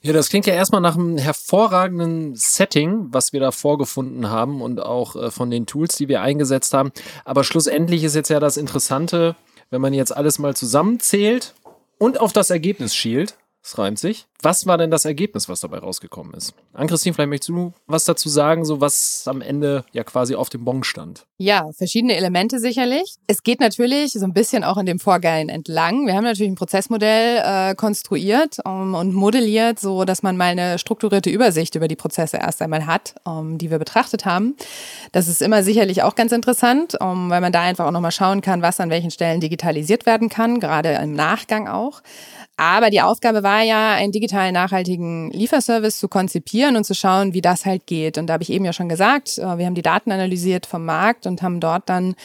Ja, 0.00 0.12
das 0.12 0.28
klingt 0.28 0.46
ja 0.46 0.54
erstmal 0.54 0.80
nach 0.80 0.96
einem 0.96 1.18
hervorragenden 1.18 2.34
Setting, 2.36 3.08
was 3.10 3.32
wir 3.32 3.40
da 3.40 3.50
vorgefunden 3.50 4.30
haben 4.30 4.62
und 4.62 4.80
auch 4.80 5.16
äh, 5.16 5.30
von 5.30 5.50
den 5.50 5.66
Tools, 5.66 5.96
die 5.96 6.08
wir 6.08 6.22
eingesetzt 6.22 6.72
haben. 6.72 6.92
Aber 7.24 7.42
schlussendlich 7.42 8.04
ist 8.04 8.14
jetzt 8.14 8.30
ja 8.30 8.38
das 8.38 8.56
Interessante, 8.56 9.34
wenn 9.70 9.80
man 9.80 9.94
jetzt 9.94 10.16
alles 10.16 10.38
mal 10.38 10.56
zusammenzählt 10.56 11.54
und 11.98 12.20
auf 12.20 12.32
das 12.32 12.50
Ergebnis 12.50 12.94
schielt, 12.94 13.36
es 13.68 13.78
reimt 13.78 13.98
sich. 13.98 14.26
Was 14.40 14.66
war 14.66 14.78
denn 14.78 14.90
das 14.90 15.04
Ergebnis, 15.04 15.48
was 15.48 15.60
dabei 15.60 15.78
rausgekommen 15.78 16.32
ist? 16.32 16.54
Ann-Christine, 16.72 17.12
vielleicht 17.12 17.28
möchtest 17.28 17.48
du 17.48 17.72
was 17.86 18.04
dazu 18.04 18.28
sagen, 18.28 18.64
so 18.64 18.80
was 18.80 19.24
am 19.26 19.40
Ende 19.40 19.84
ja 19.92 20.04
quasi 20.04 20.36
auf 20.36 20.48
dem 20.48 20.64
Bon 20.64 20.84
stand? 20.84 21.26
Ja, 21.38 21.68
verschiedene 21.76 22.14
Elemente 22.14 22.60
sicherlich. 22.60 23.16
Es 23.26 23.42
geht 23.42 23.58
natürlich 23.58 24.12
so 24.12 24.24
ein 24.24 24.32
bisschen 24.32 24.62
auch 24.62 24.76
in 24.76 24.86
dem 24.86 25.00
Vorgehen 25.00 25.48
entlang. 25.48 26.06
Wir 26.06 26.14
haben 26.14 26.24
natürlich 26.24 26.52
ein 26.52 26.54
Prozessmodell 26.54 27.42
äh, 27.44 27.74
konstruiert 27.74 28.58
um, 28.64 28.94
und 28.94 29.12
modelliert, 29.12 29.80
so 29.80 30.04
dass 30.04 30.22
man 30.22 30.36
mal 30.36 30.52
eine 30.52 30.78
strukturierte 30.78 31.30
Übersicht 31.30 31.74
über 31.74 31.88
die 31.88 31.96
Prozesse 31.96 32.36
erst 32.36 32.62
einmal 32.62 32.86
hat, 32.86 33.16
um, 33.24 33.58
die 33.58 33.72
wir 33.72 33.80
betrachtet 33.80 34.24
haben. 34.24 34.56
Das 35.10 35.26
ist 35.26 35.42
immer 35.42 35.64
sicherlich 35.64 36.04
auch 36.04 36.14
ganz 36.14 36.30
interessant, 36.30 36.96
um, 37.00 37.28
weil 37.28 37.40
man 37.40 37.52
da 37.52 37.62
einfach 37.62 37.86
auch 37.86 37.90
nochmal 37.92 38.12
schauen 38.12 38.40
kann, 38.40 38.62
was 38.62 38.78
an 38.78 38.88
welchen 38.88 39.10
Stellen 39.10 39.40
digitalisiert 39.40 40.06
werden 40.06 40.28
kann, 40.28 40.60
gerade 40.60 40.92
im 40.92 41.12
Nachgang 41.12 41.66
auch. 41.66 42.02
Aber 42.58 42.90
die 42.90 43.00
Aufgabe 43.00 43.44
war 43.44 43.62
ja, 43.62 43.94
einen 43.94 44.10
digitalen 44.10 44.52
nachhaltigen 44.52 45.30
Lieferservice 45.30 46.00
zu 46.00 46.08
konzipieren 46.08 46.76
und 46.76 46.82
zu 46.82 46.92
schauen, 46.92 47.32
wie 47.32 47.40
das 47.40 47.64
halt 47.64 47.86
geht. 47.86 48.18
Und 48.18 48.26
da 48.26 48.32
habe 48.34 48.42
ich 48.42 48.50
eben 48.50 48.64
ja 48.64 48.72
schon 48.72 48.88
gesagt, 48.88 49.38
äh, 49.38 49.58
wir 49.58 49.64
haben 49.64 49.76
die 49.76 49.82
Daten 49.82 50.10
analysiert 50.10 50.66
vom 50.66 50.84
Markt 50.84 51.26
und 51.28 51.40
haben 51.40 51.60
dort 51.60 51.88
dann 51.88 52.16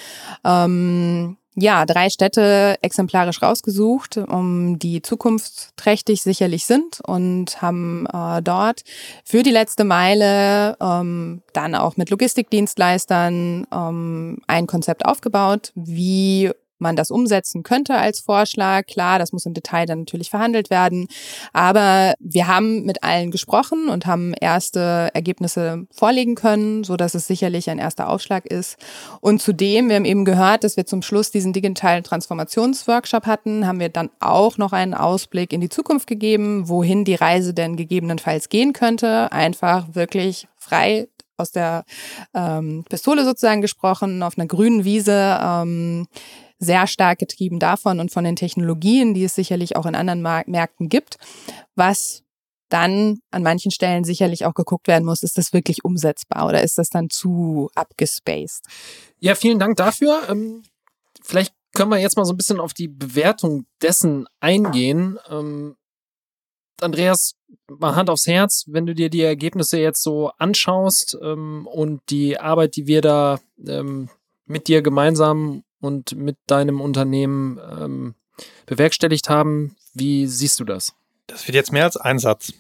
ähm, 0.44 1.38
ja 1.54 1.86
drei 1.86 2.10
Städte 2.10 2.80
exemplarisch 2.82 3.44
rausgesucht, 3.44 4.18
um 4.18 4.80
die 4.80 5.04
zukunftsträchtig 5.04 6.24
sicherlich 6.24 6.66
sind 6.66 7.00
und 7.06 7.62
haben 7.62 8.08
äh, 8.12 8.42
dort 8.42 8.82
für 9.24 9.44
die 9.44 9.52
letzte 9.52 9.84
Meile 9.84 10.76
ähm, 10.82 11.44
dann 11.54 11.76
auch 11.76 11.96
mit 11.96 12.10
Logistikdienstleistern 12.10 13.68
ähm, 13.72 14.40
ein 14.48 14.66
Konzept 14.66 15.06
aufgebaut, 15.06 15.72
wie 15.76 16.50
man 16.84 16.96
das 16.96 17.10
umsetzen 17.10 17.64
könnte 17.64 17.96
als 17.96 18.20
Vorschlag. 18.20 18.86
Klar, 18.86 19.18
das 19.18 19.32
muss 19.32 19.48
im 19.48 19.56
Detail 19.56 19.88
dann 19.88 20.00
natürlich 20.00 20.30
verhandelt 20.30 20.70
werden. 20.70 21.08
Aber 21.52 22.14
wir 22.20 22.48
haben 22.48 22.84
mit 22.84 23.04
allen 23.04 23.32
gesprochen 23.32 23.90
und 23.90 24.06
haben 24.06 24.34
erste 24.40 25.10
Ergebnisse 25.14 25.88
vorlegen 25.92 26.36
können, 26.36 26.84
so 26.84 26.96
dass 26.96 27.16
es 27.16 27.26
sicherlich 27.26 27.70
ein 27.72 27.80
erster 27.80 28.10
Aufschlag 28.10 28.46
ist. 28.46 28.78
Und 29.22 29.42
zudem, 29.42 29.90
wir 29.90 29.96
haben 29.96 30.06
eben 30.06 30.26
gehört, 30.26 30.64
dass 30.64 30.78
wir 30.78 30.86
zum 30.86 31.02
Schluss 31.02 31.32
diesen 31.32 31.54
digitalen 31.54 32.04
Transformationsworkshop 32.04 33.26
hatten, 33.26 33.66
haben 33.66 33.80
wir 33.80 33.90
dann 33.90 34.12
auch 34.20 34.58
noch 34.60 34.74
einen 34.74 34.94
Ausblick 34.94 35.54
in 35.54 35.62
die 35.62 35.70
Zukunft 35.70 36.08
gegeben, 36.08 36.70
wohin 36.70 37.06
die 37.06 37.16
Reise 37.16 37.54
denn 37.54 37.76
gegebenenfalls 37.76 38.50
gehen 38.50 38.74
könnte. 38.74 39.32
Einfach 39.32 39.88
wirklich 39.96 40.48
frei 40.58 41.08
aus 41.38 41.52
der 41.52 41.84
ähm, 42.34 42.86
Pistole 42.90 43.26
sozusagen 43.26 43.62
gesprochen, 43.62 44.24
auf 44.24 44.38
einer 44.38 44.48
grünen 44.48 44.84
Wiese 44.84 45.40
ähm, 45.42 46.08
sehr 46.64 46.88
stark 46.88 47.20
getrieben 47.20 47.60
davon 47.60 48.00
und 48.00 48.12
von 48.12 48.24
den 48.24 48.36
Technologien, 48.36 49.14
die 49.14 49.24
es 49.24 49.36
sicherlich 49.36 49.76
auch 49.76 49.86
in 49.86 49.96
anderen 49.96 50.22
Märkten 50.22 50.90
gibt, 50.90 51.18
was 51.76 52.24
dann 52.70 53.20
an 53.30 53.44
manchen 53.44 53.72
Stellen 53.72 54.04
sicherlich 54.04 54.46
auch 54.46 54.56
geguckt 54.56 54.88
werden 54.88 55.06
muss, 55.06 55.22
ist 55.22 55.38
das 55.38 55.54
wirklich 55.54 55.86
umsetzbar 55.86 56.48
oder 56.48 56.64
ist 56.64 56.80
das 56.80 56.90
dann 56.90 57.10
zu 57.10 57.70
abgespaced? 57.76 58.66
Ja, 59.20 59.36
vielen 59.36 59.60
Dank 59.60 59.78
dafür. 59.78 60.24
Ähm, 60.28 60.64
vielleicht 61.22 61.54
können 61.74 61.92
wir 61.92 62.00
jetzt 62.00 62.18
mal 62.18 62.26
so 62.26 62.34
ein 62.34 62.38
bisschen 62.38 62.60
auf 62.60 62.74
die 62.74 62.88
Bewertung 62.88 63.66
dessen 63.82 64.26
eingehen. 64.40 65.20
Ähm, 65.30 65.76
Andreas, 66.82 67.36
mal 67.68 67.96
Hand 67.96 68.10
aufs 68.10 68.26
Herz, 68.26 68.66
wenn 68.68 68.88
du 68.88 68.96
dir 68.96 69.10
die 69.10 69.22
Ergebnisse 69.22 69.78
jetzt 69.78 70.02
so 70.02 70.32
anschaust 70.40 71.16
ähm, 71.22 71.68
und 71.68 72.02
die 72.10 72.40
Arbeit, 72.40 72.76
die 72.76 72.88
wir 72.88 73.02
da 73.02 73.40
mit 74.46 74.68
dir 74.68 74.82
gemeinsam 74.82 75.64
und 75.84 76.16
mit 76.16 76.38
deinem 76.48 76.82
Unternehmen 76.82 77.60
ähm, 77.80 78.16
bewerkstelligt 78.66 79.30
haben. 79.30 79.76
Wie 79.94 80.28
siehst 80.28 80.60
du 80.60 80.64
das? 80.64 80.94
Das 81.28 81.48
wird 81.48 81.56
jetzt 81.56 81.72
mehr 81.72 81.84
als 81.84 81.98
ein 81.98 82.20
Satz. 82.20 82.54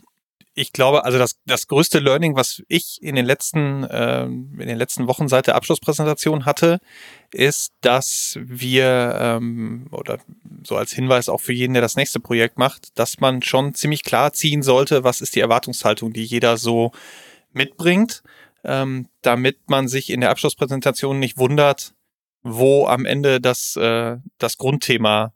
Ich 0.55 0.71
glaube, 0.71 1.03
also 1.03 1.17
das, 1.17 1.37
das 1.47 1.67
größte 1.67 1.97
Learning, 1.97 2.35
was 2.35 2.61
ich 2.67 3.01
in 3.01 3.15
den 3.15 3.25
letzten, 3.25 3.83
äh, 3.85 4.25
in 4.25 4.67
den 4.67 4.77
letzten 4.77 5.07
Wochen 5.07 5.27
seit 5.27 5.47
der 5.47 5.55
Abschlusspräsentation 5.55 6.45
hatte, 6.45 6.79
ist, 7.31 7.73
dass 7.81 8.37
wir, 8.39 9.17
ähm, 9.19 9.87
oder 9.91 10.19
so 10.63 10.75
als 10.75 10.91
Hinweis 10.91 11.27
auch 11.27 11.41
für 11.41 11.53
jeden, 11.53 11.73
der 11.73 11.81
das 11.81 11.95
nächste 11.95 12.19
Projekt 12.19 12.59
macht, 12.59 12.99
dass 12.99 13.19
man 13.19 13.41
schon 13.41 13.73
ziemlich 13.73 14.03
klar 14.03 14.33
ziehen 14.33 14.61
sollte, 14.61 15.03
was 15.03 15.21
ist 15.21 15.35
die 15.35 15.39
Erwartungshaltung, 15.39 16.13
die 16.13 16.23
jeder 16.23 16.57
so 16.57 16.91
mitbringt, 17.51 18.21
ähm, 18.63 19.07
damit 19.23 19.69
man 19.69 19.87
sich 19.87 20.11
in 20.11 20.21
der 20.21 20.29
Abschlusspräsentation 20.29 21.17
nicht 21.17 21.39
wundert, 21.39 21.95
wo 22.43 22.87
am 22.87 23.05
Ende 23.05 23.41
das, 23.41 23.75
äh, 23.75 24.17
das 24.37 24.57
Grundthema 24.57 25.33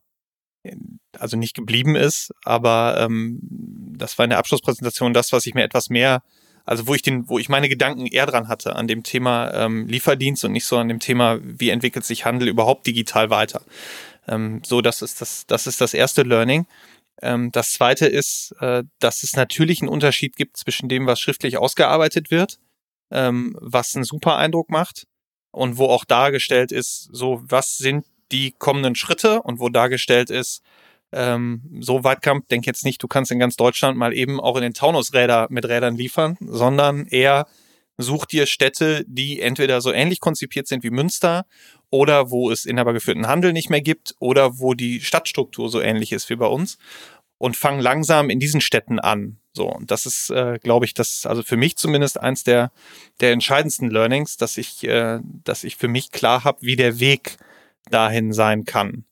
also 1.18 1.38
nicht 1.38 1.56
geblieben 1.56 1.96
ist, 1.96 2.34
aber 2.44 2.98
ähm, 3.00 3.40
das 3.98 4.18
war 4.18 4.26
in 4.26 4.30
der 4.30 4.40
Abschlusspräsentation 4.40 5.14
das, 5.14 5.32
was 5.32 5.46
ich 5.46 5.54
mir 5.54 5.64
etwas 5.64 5.90
mehr, 5.90 6.22
also 6.66 6.88
wo 6.88 6.94
ich 6.94 7.02
den, 7.02 7.30
wo 7.30 7.40
ich 7.40 7.50
meine 7.50 7.70
Gedanken 7.70 8.06
eher 8.06 8.26
dran 8.26 8.50
hatte, 8.50 8.76
an 8.76 8.88
dem 8.88 9.04
Thema 9.04 9.54
ähm, 9.54 9.88
Lieferdienst 9.88 10.44
und 10.44 10.52
nicht 10.52 10.66
so 10.66 10.78
an 10.78 10.90
dem 10.90 11.00
Thema, 11.00 11.40
wie 11.42 11.70
entwickelt 11.70 12.06
sich 12.06 12.26
Handel 12.26 12.48
überhaupt 12.48 12.86
digital 12.86 13.30
weiter. 13.30 13.62
Ähm, 14.28 14.62
so, 14.66 14.82
das 14.82 15.02
ist 15.02 15.22
das, 15.22 15.46
das 15.48 15.68
ist 15.68 15.80
das 15.80 15.94
erste 15.94 16.24
Learning. 16.24 16.68
Ähm, 17.22 17.52
das 17.52 17.72
zweite 17.72 18.06
ist, 18.06 18.54
äh, 18.60 18.84
dass 19.00 19.24
es 19.24 19.36
natürlich 19.36 19.82
einen 19.82 19.90
Unterschied 19.90 20.36
gibt 20.36 20.58
zwischen 20.58 20.90
dem, 20.90 21.08
was 21.08 21.20
schriftlich 21.20 21.58
ausgearbeitet 21.58 22.30
wird, 22.32 22.60
ähm, 23.12 23.58
was 23.62 23.96
einen 23.96 24.04
super 24.04 24.36
Eindruck 24.38 24.70
macht, 24.70 25.08
und 25.52 25.78
wo 25.78 25.86
auch 25.86 26.06
dargestellt 26.06 26.72
ist, 26.72 27.10
so 27.12 27.42
was 27.44 27.78
sind 27.78 28.06
die 28.32 28.52
kommenden 28.52 28.96
Schritte 28.96 29.42
und 29.42 29.60
wo 29.60 29.70
dargestellt 29.70 30.30
ist, 30.30 30.62
ähm, 31.12 31.62
so 31.80 32.04
Weitkamp, 32.04 32.48
denk 32.50 32.66
jetzt 32.66 32.84
nicht, 32.84 33.02
du 33.02 33.08
kannst 33.08 33.32
in 33.32 33.40
ganz 33.40 33.56
Deutschland 33.56 33.98
mal 33.98 34.14
eben 34.14 34.40
auch 34.40 34.58
in 34.58 34.64
den 34.64 34.74
Taunusräder 34.74 35.48
mit 35.50 35.66
Rädern 35.66 35.96
liefern, 35.96 36.38
sondern 36.42 37.06
eher 37.06 37.48
such 37.98 38.26
dir 38.26 38.46
Städte, 38.46 39.04
die 39.08 39.42
entweder 39.42 39.82
so 39.82 39.92
ähnlich 39.92 40.20
konzipiert 40.20 40.68
sind 40.68 40.84
wie 40.84 40.92
Münster 40.92 41.46
oder 41.90 42.30
wo 42.30 42.52
es 42.52 42.66
inhabergeführten 42.66 43.28
Handel 43.28 43.54
nicht 43.54 43.70
mehr 43.70 43.82
gibt 43.82 44.16
oder 44.20 44.60
wo 44.60 44.74
die 44.74 45.02
Stadtstruktur 45.02 45.70
so 45.70 45.82
ähnlich 45.82 46.12
ist 46.12 46.30
wie 46.30 46.36
bei 46.36 46.46
uns 46.46 46.78
und 47.38 47.58
fang 47.58 47.80
langsam 47.80 48.30
in 48.30 48.40
diesen 48.40 48.62
Städten 48.62 49.00
an. 49.00 49.38
So, 49.58 49.68
und 49.74 49.90
das 49.90 50.06
ist, 50.06 50.30
äh, 50.30 50.60
glaube 50.62 50.86
ich, 50.86 50.94
das, 50.94 51.26
also 51.26 51.42
für 51.42 51.58
mich 51.58 51.78
zumindest 51.78 52.20
eins 52.20 52.44
der, 52.44 52.72
der 53.22 53.32
entscheidendsten 53.32 53.90
Learnings, 53.90 54.38
dass 54.38 54.56
ich, 54.56 54.84
äh, 54.84 55.20
dass 55.24 55.64
ich 55.64 55.78
für 55.78 55.88
mich 55.88 56.12
klar 56.12 56.44
habe, 56.44 56.62
wie 56.62 56.76
der 56.76 57.00
Weg 57.00 57.38
dahin 57.90 58.34
sein 58.34 58.66
kann. 58.66 59.06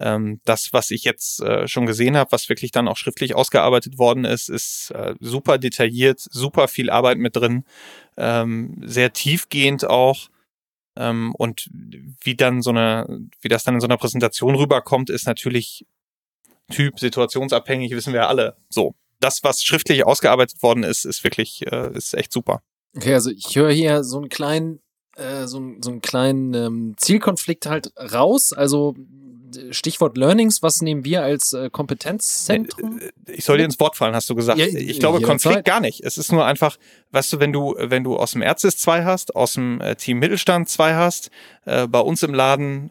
Ähm, 0.00 0.40
das, 0.46 0.72
was 0.72 0.90
ich 0.90 1.04
jetzt 1.04 1.40
äh, 1.40 1.68
schon 1.68 1.84
gesehen 1.84 2.16
habe, 2.16 2.32
was 2.32 2.48
wirklich 2.48 2.70
dann 2.70 2.88
auch 2.88 2.96
schriftlich 2.96 3.34
ausgearbeitet 3.34 3.98
worden 3.98 4.24
ist, 4.24 4.48
ist 4.48 4.92
äh, 4.92 5.14
super 5.20 5.58
detailliert, 5.58 6.20
super 6.20 6.68
viel 6.68 6.88
Arbeit 6.88 7.18
mit 7.18 7.36
drin, 7.36 7.66
ähm, 8.16 8.80
sehr 8.80 9.12
tiefgehend 9.12 9.84
auch. 9.84 10.30
Ähm, 10.96 11.34
und 11.36 11.68
wie 12.22 12.34
dann 12.34 12.62
so 12.62 12.70
eine, 12.70 13.28
wie 13.42 13.48
das 13.48 13.64
dann 13.64 13.74
in 13.74 13.82
so 13.82 13.86
einer 13.88 13.98
Präsentation 13.98 14.54
rüberkommt, 14.54 15.10
ist 15.10 15.26
natürlich 15.26 15.84
Typ, 16.70 16.98
situationsabhängig, 16.98 17.90
wissen 17.90 18.14
wir 18.14 18.28
alle. 18.28 18.56
So. 18.70 18.94
Das, 19.22 19.44
was 19.44 19.62
schriftlich 19.62 20.04
ausgearbeitet 20.04 20.62
worden 20.62 20.82
ist, 20.84 21.04
ist 21.04 21.24
wirklich, 21.24 21.66
äh, 21.70 21.96
ist 21.96 22.14
echt 22.14 22.32
super. 22.32 22.62
Okay, 22.96 23.14
also 23.14 23.30
ich 23.30 23.56
höre 23.56 23.72
hier 23.72 24.04
so 24.04 24.18
einen 24.18 24.28
kleinen, 24.28 24.80
äh, 25.16 25.46
so, 25.46 25.62
so 25.80 25.90
einen 25.90 26.00
kleinen 26.00 26.54
ähm, 26.54 26.94
Zielkonflikt 26.96 27.66
halt 27.66 27.92
raus. 27.96 28.52
Also 28.52 28.94
Stichwort 29.70 30.16
Learnings, 30.16 30.62
was 30.62 30.82
nehmen 30.82 31.04
wir 31.04 31.22
als 31.22 31.52
äh, 31.52 31.70
Kompetenzzentrum? 31.70 32.98
Äh, 32.98 33.32
ich 33.32 33.44
soll 33.44 33.58
dir 33.58 33.64
ins 33.64 33.78
Wort 33.80 33.96
fallen, 33.96 34.14
hast 34.14 34.28
du 34.30 34.34
gesagt. 34.34 34.58
Ja, 34.58 34.66
ich 34.66 34.98
glaube, 34.98 35.20
Konflikt 35.20 35.56
Zeit. 35.56 35.64
gar 35.64 35.80
nicht. 35.80 36.00
Es 36.00 36.18
ist 36.18 36.32
nur 36.32 36.44
einfach, 36.44 36.76
weißt 37.10 37.32
du, 37.32 37.40
wenn 37.40 37.52
du, 37.52 37.74
wenn 37.78 38.04
du 38.04 38.16
aus 38.16 38.32
dem 38.32 38.42
Ärztes 38.42 38.76
zwei 38.76 39.04
hast, 39.04 39.36
aus 39.36 39.54
dem 39.54 39.80
äh, 39.80 39.96
Team 39.96 40.18
Mittelstand 40.18 40.68
zwei 40.68 40.94
hast, 40.94 41.30
äh, 41.64 41.86
bei 41.86 42.00
uns 42.00 42.22
im 42.22 42.34
Laden 42.34 42.90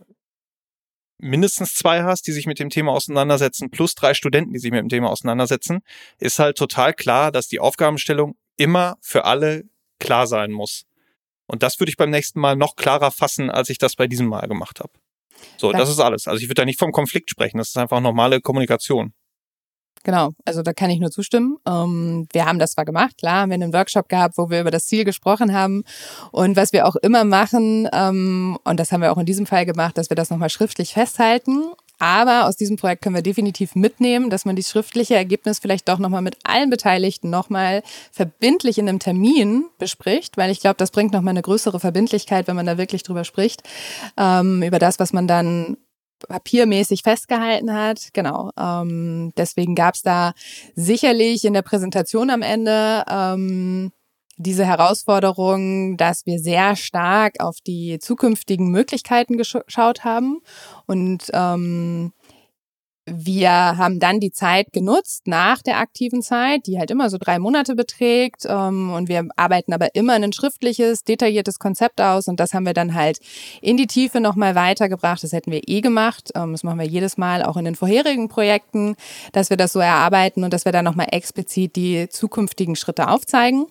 mindestens 1.22 1.76
zwei 1.76 2.04
hast, 2.04 2.28
die 2.28 2.32
sich 2.32 2.46
mit 2.46 2.60
dem 2.60 2.70
Thema 2.70 2.92
auseinandersetzen, 2.92 3.70
plus 3.70 3.96
drei 3.96 4.14
Studenten, 4.14 4.54
die 4.54 4.60
sich 4.60 4.72
mit 4.72 4.82
dem 4.82 4.90
Thema 4.90 5.10
auseinandersetzen, 5.10 5.82
ist 6.20 6.40
halt 6.40 6.58
total 6.58 6.94
klar, 6.94 7.32
dass 7.32 7.48
die 7.48 7.60
Aufgabenstellung 7.60 8.36
immer 8.58 8.98
für 9.02 9.26
alle 9.26 9.64
klar 10.00 10.28
sein 10.28 10.52
muss. 10.52 10.86
Und 11.48 11.64
das 11.64 11.80
würde 11.80 11.90
ich 11.90 11.98
beim 11.98 12.10
nächsten 12.10 12.40
Mal 12.40 12.56
noch 12.56 12.76
klarer 12.76 13.12
fassen, 13.12 13.50
als 13.50 13.70
ich 13.70 13.78
das 13.78 13.96
bei 13.96 14.08
diesem 14.08 14.28
Mal 14.28 14.48
gemacht 14.48 14.80
habe. 14.80 14.92
So, 15.58 15.72
das 15.72 15.90
ist 15.90 16.00
alles. 16.00 16.28
Also 16.28 16.42
ich 16.42 16.48
würde 16.48 16.62
da 16.62 16.66
nicht 16.66 16.80
vom 16.80 16.92
Konflikt 16.92 17.30
sprechen. 17.30 17.58
Das 17.58 17.70
ist 17.70 17.78
einfach 17.78 18.00
normale 18.00 18.42
Kommunikation. 18.42 19.14
Genau, 20.04 20.32
also 20.46 20.62
da 20.62 20.74
kann 20.74 20.90
ich 20.90 21.00
nur 21.00 21.12
zustimmen. 21.12 21.58
Ähm, 21.68 22.28
wir 22.34 22.46
haben 22.46 22.60
das 22.60 22.72
zwar 22.72 22.86
gemacht, 22.86 23.18
klar, 23.18 23.42
haben 23.42 23.50
wir 23.50 23.56
einen 23.56 23.74
Workshop 23.74 24.10
gehabt, 24.10 24.38
wo 24.38 24.50
wir 24.50 24.62
über 24.62 24.72
das 24.72 24.88
Ziel 24.88 25.06
gesprochen 25.06 25.54
haben. 25.54 25.84
Und 26.32 26.56
was 26.56 26.74
wir 26.74 26.88
auch 26.88 26.96
immer 26.96 27.24
machen, 27.24 27.88
ähm, 27.94 28.58
und 28.64 28.80
das 28.80 28.92
haben 28.92 29.02
wir 29.02 29.12
auch 29.12 29.18
in 29.18 29.26
diesem 29.26 29.46
Fall 29.46 29.66
gemacht, 29.66 29.98
dass 29.98 30.10
wir 30.10 30.16
das 30.16 30.30
nochmal 30.30 30.50
schriftlich 30.50 30.94
festhalten. 30.94 31.72
Aber 32.00 32.48
aus 32.48 32.56
diesem 32.56 32.78
Projekt 32.78 33.04
können 33.04 33.14
wir 33.14 33.22
definitiv 33.22 33.76
mitnehmen, 33.76 34.32
dass 34.32 34.44
man 34.44 34.56
das 34.56 34.68
schriftliche 34.68 35.14
Ergebnis 35.14 35.60
vielleicht 35.60 35.88
doch 35.88 36.00
nochmal 36.00 36.24
mit 36.24 36.36
allen 36.44 36.72
Beteiligten 36.72 37.30
nochmal 37.30 37.84
verbindlich 38.12 38.80
in 38.80 38.90
einem 38.90 38.98
Termin 38.98 39.66
bespricht, 39.78 40.36
weil 40.36 40.50
ich 40.50 40.62
glaube, 40.62 40.78
das 40.78 40.90
bringt 40.90 41.14
nochmal 41.14 41.34
eine 41.34 41.44
größere 41.44 41.80
Verbindlichkeit, 41.80 42.48
wenn 42.48 42.56
man 42.56 42.66
da 42.66 42.80
wirklich 42.80 43.04
drüber 43.04 43.24
spricht, 43.24 43.62
ähm, 44.18 44.64
über 44.64 44.80
das, 44.80 44.98
was 44.98 45.14
man 45.14 45.28
dann 45.28 45.78
papiermäßig 46.28 47.04
festgehalten 47.04 47.74
hat. 47.74 48.10
Genau. 48.14 48.52
Ähm, 48.58 49.32
deswegen 49.38 49.76
gab 49.76 49.96
es 49.96 50.02
da 50.02 50.34
sicherlich 50.76 51.46
in 51.46 51.54
der 51.54 51.62
Präsentation 51.62 52.30
am 52.30 52.42
Ende 52.42 53.04
ähm, 53.10 53.92
diese 54.38 54.66
Herausforderung, 54.66 55.98
dass 55.98 56.26
wir 56.26 56.40
sehr 56.40 56.76
stark 56.76 57.40
auf 57.40 57.58
die 57.66 58.00
zukünftigen 58.00 58.72
Möglichkeiten 58.72 59.38
geschaut 59.38 60.04
haben 60.04 60.40
und 60.88 61.26
ähm, 61.34 62.14
wir 63.06 63.50
haben 63.50 64.00
dann 64.00 64.20
die 64.20 64.32
Zeit 64.32 64.72
genutzt 64.74 65.24
nach 65.26 65.62
der 65.64 65.80
aktiven 65.80 66.22
Zeit, 66.22 66.68
die 66.68 66.78
halt 66.78 66.92
immer 66.92 67.10
so 67.10 67.18
drei 67.20 67.40
Monate 67.40 67.76
beträgt. 67.76 68.46
Ähm, 68.48 68.92
und 68.92 69.10
wir 69.10 69.28
arbeiten 69.36 69.74
aber 69.74 69.96
immer 69.96 70.14
ein 70.14 70.34
schriftliches, 70.34 71.04
detailliertes 71.04 71.58
Konzept 71.58 72.00
aus. 72.00 72.28
Und 72.28 72.40
das 72.40 72.54
haben 72.54 72.66
wir 72.66 72.74
dann 72.74 72.94
halt 72.94 73.20
in 73.62 73.76
die 73.78 73.88
Tiefe 73.88 74.20
nochmal 74.20 74.54
weitergebracht. 74.54 75.24
Das 75.24 75.34
hätten 75.34 75.52
wir 75.52 75.62
eh 75.68 75.82
gemacht. 75.82 76.32
Ähm, 76.36 76.52
das 76.52 76.64
machen 76.64 76.80
wir 76.80 76.86
jedes 76.86 77.18
Mal 77.18 77.44
auch 77.44 77.58
in 77.58 77.66
den 77.66 77.76
vorherigen 77.76 78.30
Projekten, 78.30 78.96
dass 79.32 79.50
wir 79.50 79.58
das 79.58 79.74
so 79.74 79.80
erarbeiten 79.80 80.44
und 80.44 80.54
dass 80.54 80.66
wir 80.66 80.72
dann 80.72 80.86
nochmal 80.86 81.08
explizit 81.12 81.76
die 81.76 82.08
zukünftigen 82.08 82.76
Schritte 82.76 83.08
aufzeigen. 83.08 83.66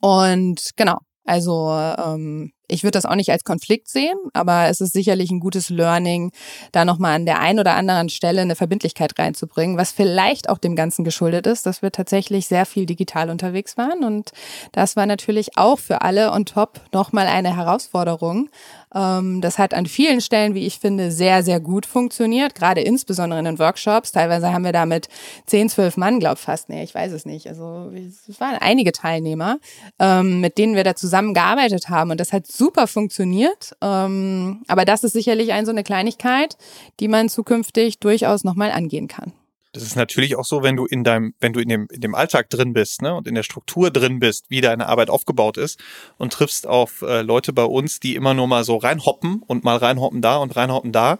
Und 0.00 0.70
genau, 0.76 0.98
also 1.30 1.70
ähm, 1.70 2.50
ich 2.66 2.82
würde 2.82 2.96
das 2.96 3.06
auch 3.06 3.14
nicht 3.14 3.30
als 3.30 3.44
Konflikt 3.44 3.86
sehen, 3.88 4.18
aber 4.32 4.66
es 4.66 4.80
ist 4.80 4.92
sicherlich 4.92 5.30
ein 5.30 5.38
gutes 5.38 5.70
Learning, 5.70 6.32
da 6.72 6.84
nochmal 6.84 7.14
an 7.14 7.24
der 7.24 7.38
einen 7.38 7.60
oder 7.60 7.76
anderen 7.76 8.08
Stelle 8.08 8.40
eine 8.40 8.56
Verbindlichkeit 8.56 9.16
reinzubringen, 9.16 9.76
was 9.76 9.92
vielleicht 9.92 10.48
auch 10.48 10.58
dem 10.58 10.74
Ganzen 10.74 11.04
geschuldet 11.04 11.46
ist, 11.46 11.66
dass 11.66 11.82
wir 11.82 11.92
tatsächlich 11.92 12.48
sehr 12.48 12.66
viel 12.66 12.84
digital 12.84 13.30
unterwegs 13.30 13.76
waren. 13.76 14.02
Und 14.02 14.32
das 14.72 14.96
war 14.96 15.06
natürlich 15.06 15.56
auch 15.56 15.78
für 15.78 16.02
alle 16.02 16.32
on 16.32 16.46
top 16.46 16.80
nochmal 16.92 17.28
eine 17.28 17.56
Herausforderung. 17.56 18.50
Ähm, 18.94 19.40
das 19.40 19.58
hat 19.58 19.74
an 19.74 19.86
vielen 19.86 20.20
Stellen, 20.20 20.54
wie 20.54 20.66
ich 20.66 20.78
finde, 20.78 21.10
sehr, 21.10 21.42
sehr 21.42 21.60
gut 21.60 21.86
funktioniert, 21.86 22.54
gerade 22.54 22.80
insbesondere 22.80 23.38
in 23.38 23.44
den 23.44 23.58
Workshops. 23.58 24.12
Teilweise 24.12 24.52
haben 24.52 24.64
wir 24.64 24.72
da 24.72 24.86
mit 24.86 25.08
10, 25.46 25.68
12 25.68 25.96
Mann, 25.96 26.20
glaub 26.20 26.38
fast, 26.38 26.68
nee, 26.68 26.82
ich 26.82 26.94
weiß 26.94 27.12
es 27.12 27.24
nicht. 27.26 27.46
Also 27.46 27.90
es 28.28 28.40
waren 28.40 28.56
einige 28.60 28.92
Teilnehmer, 28.92 29.58
ähm, 29.98 30.40
mit 30.40 30.58
denen 30.58 30.74
wir 30.74 30.84
da 30.84 30.94
zusammengearbeitet 30.94 31.88
haben 31.88 32.10
und 32.10 32.20
das 32.20 32.32
hat 32.32 32.46
super 32.46 32.86
funktioniert. 32.86 33.76
Ähm, 33.80 34.62
aber 34.68 34.84
das 34.84 35.04
ist 35.04 35.12
sicherlich 35.12 35.52
ein 35.52 35.66
so 35.66 35.72
eine 35.72 35.84
Kleinigkeit, 35.84 36.56
die 37.00 37.08
man 37.08 37.28
zukünftig 37.28 37.98
durchaus 37.98 38.44
nochmal 38.44 38.70
angehen 38.70 39.08
kann. 39.08 39.32
Das 39.72 39.84
ist 39.84 39.94
natürlich 39.94 40.36
auch 40.36 40.44
so, 40.44 40.62
wenn 40.62 40.76
du 40.76 40.84
in 40.86 41.04
deinem, 41.04 41.34
wenn 41.38 41.52
du 41.52 41.60
in 41.60 41.68
dem, 41.68 41.86
in 41.90 42.00
dem 42.00 42.14
Alltag 42.14 42.50
drin 42.50 42.72
bist, 42.72 43.02
ne, 43.02 43.14
und 43.14 43.28
in 43.28 43.36
der 43.36 43.44
Struktur 43.44 43.90
drin 43.90 44.18
bist, 44.18 44.46
wie 44.48 44.60
deine 44.60 44.88
Arbeit 44.88 45.10
aufgebaut 45.10 45.56
ist 45.56 45.78
und 46.18 46.32
triffst 46.32 46.66
auf 46.66 47.02
äh, 47.02 47.22
Leute 47.22 47.52
bei 47.52 47.64
uns, 47.64 48.00
die 48.00 48.16
immer 48.16 48.34
nur 48.34 48.48
mal 48.48 48.64
so 48.64 48.76
reinhoppen 48.76 49.42
und 49.46 49.62
mal 49.62 49.76
reinhoppen 49.76 50.22
da 50.22 50.38
und 50.38 50.56
reinhoppen 50.56 50.90
da, 50.90 51.18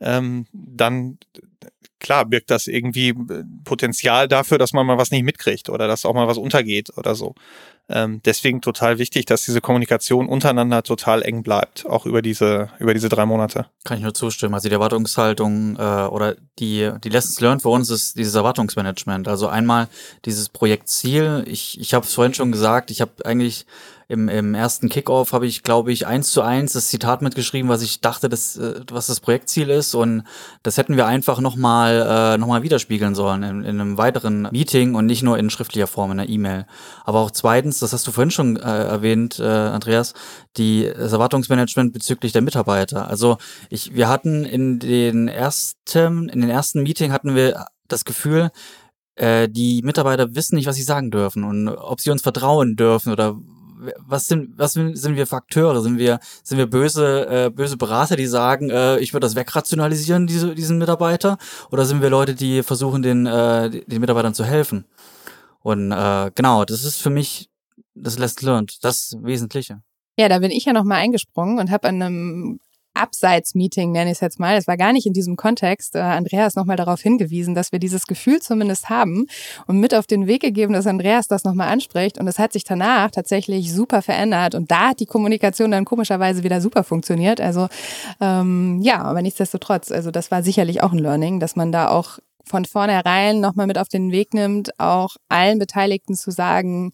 ähm, 0.00 0.46
dann 0.52 1.18
klar 2.00 2.24
birgt 2.24 2.50
das 2.50 2.66
irgendwie 2.66 3.08
äh, 3.10 3.44
Potenzial 3.64 4.28
dafür, 4.28 4.58
dass 4.58 4.72
man 4.72 4.86
mal 4.86 4.98
was 4.98 5.10
nicht 5.10 5.24
mitkriegt 5.24 5.68
oder 5.68 5.88
dass 5.88 6.04
auch 6.04 6.14
mal 6.14 6.28
was 6.28 6.38
untergeht 6.38 6.96
oder 6.96 7.14
so. 7.14 7.34
Ähm, 7.88 8.20
deswegen 8.24 8.60
total 8.62 8.98
wichtig, 8.98 9.26
dass 9.26 9.44
diese 9.44 9.60
Kommunikation 9.60 10.28
untereinander 10.28 10.82
total 10.82 11.22
eng 11.22 11.44
bleibt, 11.44 11.86
auch 11.86 12.04
über 12.04 12.20
diese, 12.20 12.70
über 12.80 12.94
diese 12.94 13.08
drei 13.08 13.26
Monate. 13.26 13.66
Kann 13.84 13.98
ich 13.98 14.02
nur 14.02 14.14
zustimmen. 14.14 14.54
Also 14.54 14.68
die 14.68 14.74
Erwartungshaltung 14.74 15.76
äh, 15.76 16.06
oder 16.06 16.34
die, 16.58 16.90
die 17.04 17.08
Lessons 17.08 17.40
learned 17.40 17.62
für 17.62 17.68
uns 17.68 17.88
ist 17.90 18.18
dieses 18.18 18.34
Erwartungsmanagement. 18.34 19.28
Also 19.28 19.46
einmal 19.46 19.88
dieses 20.24 20.48
Projektziel. 20.48 21.44
Ich, 21.46 21.80
ich 21.80 21.94
habe 21.94 22.04
es 22.04 22.12
vorhin 22.12 22.34
schon 22.34 22.50
gesagt, 22.50 22.90
ich 22.90 23.00
habe 23.00 23.24
eigentlich 23.24 23.66
im, 24.08 24.28
im 24.28 24.54
ersten 24.54 24.88
Kickoff 24.88 25.32
habe 25.32 25.46
ich, 25.46 25.64
glaube 25.64 25.90
ich, 25.90 26.06
eins 26.06 26.30
zu 26.30 26.40
eins 26.40 26.74
das 26.74 26.88
Zitat 26.88 27.22
mitgeschrieben, 27.22 27.68
was 27.68 27.82
ich 27.82 28.00
dachte, 28.00 28.28
das, 28.28 28.56
äh, 28.56 28.80
was 28.90 29.08
das 29.08 29.18
Projektziel 29.18 29.68
ist. 29.68 29.94
Und 29.94 30.22
das 30.62 30.76
hätten 30.76 30.96
wir 30.96 31.06
einfach 31.06 31.40
nochmal 31.40 32.34
äh, 32.36 32.38
noch 32.38 32.62
widerspiegeln 32.62 33.16
sollen 33.16 33.42
in, 33.42 33.64
in 33.64 33.80
einem 33.80 33.98
weiteren 33.98 34.42
Meeting 34.52 34.94
und 34.94 35.06
nicht 35.06 35.24
nur 35.24 35.38
in 35.38 35.50
schriftlicher 35.50 35.88
Form, 35.88 36.12
in 36.12 36.20
einer 36.20 36.28
E-Mail. 36.28 36.66
Aber 37.04 37.20
auch 37.20 37.32
zweitens, 37.32 37.80
das 37.80 37.92
hast 37.92 38.06
du 38.06 38.12
vorhin 38.12 38.30
schon 38.30 38.56
äh, 38.56 38.60
erwähnt, 38.60 39.40
äh, 39.40 39.44
Andreas, 39.44 40.14
die, 40.56 40.90
das 40.96 41.12
Erwartungsmanagement 41.12 41.92
bezüglich 41.92 42.30
der 42.32 42.42
Mitarbeiter. 42.42 43.08
Also 43.08 43.38
ich, 43.70 43.94
wir 43.96 44.08
hatten 44.08 44.44
in 44.44 44.78
den 44.78 45.26
ersten, 45.26 46.28
in 46.28 46.42
den 46.42 46.50
ersten 46.50 46.84
Meeting 46.84 47.10
hatten 47.10 47.34
wir 47.34 47.66
das 47.88 48.04
Gefühl, 48.04 48.50
äh, 49.16 49.48
die 49.48 49.82
Mitarbeiter 49.82 50.36
wissen 50.36 50.54
nicht, 50.54 50.66
was 50.66 50.76
sie 50.76 50.82
sagen 50.82 51.10
dürfen 51.10 51.42
und 51.42 51.68
ob 51.68 52.00
sie 52.00 52.10
uns 52.10 52.22
vertrauen 52.22 52.76
dürfen 52.76 53.12
oder 53.12 53.36
was 53.98 54.26
sind, 54.26 54.58
was 54.58 54.72
sind 54.72 55.16
wir 55.16 55.26
Fakteure? 55.26 55.80
Sind 55.80 55.98
wir, 55.98 56.18
sind 56.42 56.58
wir 56.58 56.66
böse, 56.66 57.26
äh, 57.28 57.50
böse 57.50 57.76
Berater, 57.76 58.16
die 58.16 58.26
sagen, 58.26 58.70
äh, 58.70 58.98
ich 58.98 59.12
würde 59.12 59.26
das 59.26 59.36
wegrationalisieren, 59.36 60.26
diese, 60.26 60.54
diesen 60.54 60.78
Mitarbeiter? 60.78 61.38
Oder 61.70 61.84
sind 61.84 62.02
wir 62.02 62.10
Leute, 62.10 62.34
die 62.34 62.62
versuchen, 62.62 63.02
den, 63.02 63.26
äh, 63.26 63.70
den 63.70 64.00
Mitarbeitern 64.00 64.34
zu 64.34 64.44
helfen? 64.44 64.84
Und 65.60 65.92
äh, 65.92 66.30
genau, 66.34 66.64
das 66.64 66.84
ist 66.84 67.02
für 67.02 67.10
mich 67.10 67.50
das 67.94 68.18
Last 68.18 68.42
Learned, 68.42 68.78
das 68.82 69.16
Wesentliche. 69.20 69.82
Ja, 70.18 70.28
da 70.28 70.38
bin 70.38 70.50
ich 70.50 70.64
ja 70.64 70.72
noch 70.72 70.84
mal 70.84 70.96
eingesprungen 70.96 71.58
und 71.58 71.70
habe 71.70 71.88
an 71.88 72.02
einem 72.02 72.60
Abseits-Meeting, 72.96 73.92
nenne 73.92 74.10
ich 74.10 74.16
es 74.16 74.20
jetzt 74.20 74.40
mal. 74.40 74.56
Das 74.56 74.66
war 74.66 74.76
gar 74.76 74.92
nicht 74.92 75.06
in 75.06 75.12
diesem 75.12 75.36
Kontext. 75.36 75.94
Äh, 75.94 76.00
Andreas 76.00 76.54
nochmal 76.54 76.76
darauf 76.76 77.00
hingewiesen, 77.00 77.54
dass 77.54 77.72
wir 77.72 77.78
dieses 77.78 78.06
Gefühl 78.06 78.40
zumindest 78.40 78.88
haben 78.88 79.26
und 79.66 79.78
mit 79.80 79.94
auf 79.94 80.06
den 80.06 80.26
Weg 80.26 80.42
gegeben, 80.42 80.72
dass 80.72 80.86
Andreas 80.86 81.28
das 81.28 81.44
nochmal 81.44 81.68
anspricht. 81.68 82.18
Und 82.18 82.28
es 82.28 82.38
hat 82.38 82.52
sich 82.52 82.64
danach 82.64 83.10
tatsächlich 83.10 83.72
super 83.72 84.02
verändert. 84.02 84.54
Und 84.54 84.70
da 84.70 84.88
hat 84.90 85.00
die 85.00 85.06
Kommunikation 85.06 85.70
dann 85.70 85.84
komischerweise 85.84 86.42
wieder 86.42 86.60
super 86.60 86.84
funktioniert. 86.84 87.40
Also 87.40 87.68
ähm, 88.20 88.80
ja, 88.82 89.02
aber 89.02 89.22
nichtsdestotrotz, 89.22 89.90
also 89.92 90.10
das 90.10 90.30
war 90.30 90.42
sicherlich 90.42 90.82
auch 90.82 90.92
ein 90.92 90.98
Learning, 90.98 91.40
dass 91.40 91.56
man 91.56 91.72
da 91.72 91.88
auch 91.88 92.18
von 92.46 92.64
vornherein 92.64 93.40
nochmal 93.40 93.66
mit 93.66 93.76
auf 93.76 93.88
den 93.88 94.12
Weg 94.12 94.32
nimmt, 94.32 94.78
auch 94.78 95.16
allen 95.28 95.58
Beteiligten 95.58 96.14
zu 96.14 96.30
sagen, 96.30 96.92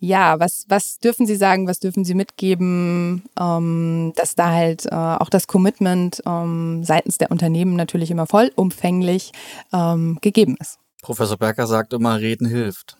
ja, 0.00 0.38
was, 0.38 0.64
was 0.68 0.98
dürfen 0.98 1.26
Sie 1.26 1.36
sagen, 1.36 1.66
was 1.66 1.80
dürfen 1.80 2.04
Sie 2.04 2.14
mitgeben, 2.14 3.24
ähm, 3.38 4.12
dass 4.16 4.34
da 4.34 4.50
halt 4.52 4.86
äh, 4.86 4.90
auch 4.94 5.28
das 5.30 5.46
Commitment 5.46 6.22
ähm, 6.26 6.82
seitens 6.84 7.18
der 7.18 7.30
Unternehmen 7.30 7.74
natürlich 7.76 8.10
immer 8.10 8.26
vollumfänglich 8.26 9.32
ähm, 9.72 10.18
gegeben 10.20 10.56
ist. 10.60 10.78
Professor 11.02 11.36
Berger 11.36 11.66
sagt 11.66 11.92
immer, 11.92 12.18
reden 12.20 12.46
hilft. 12.46 12.96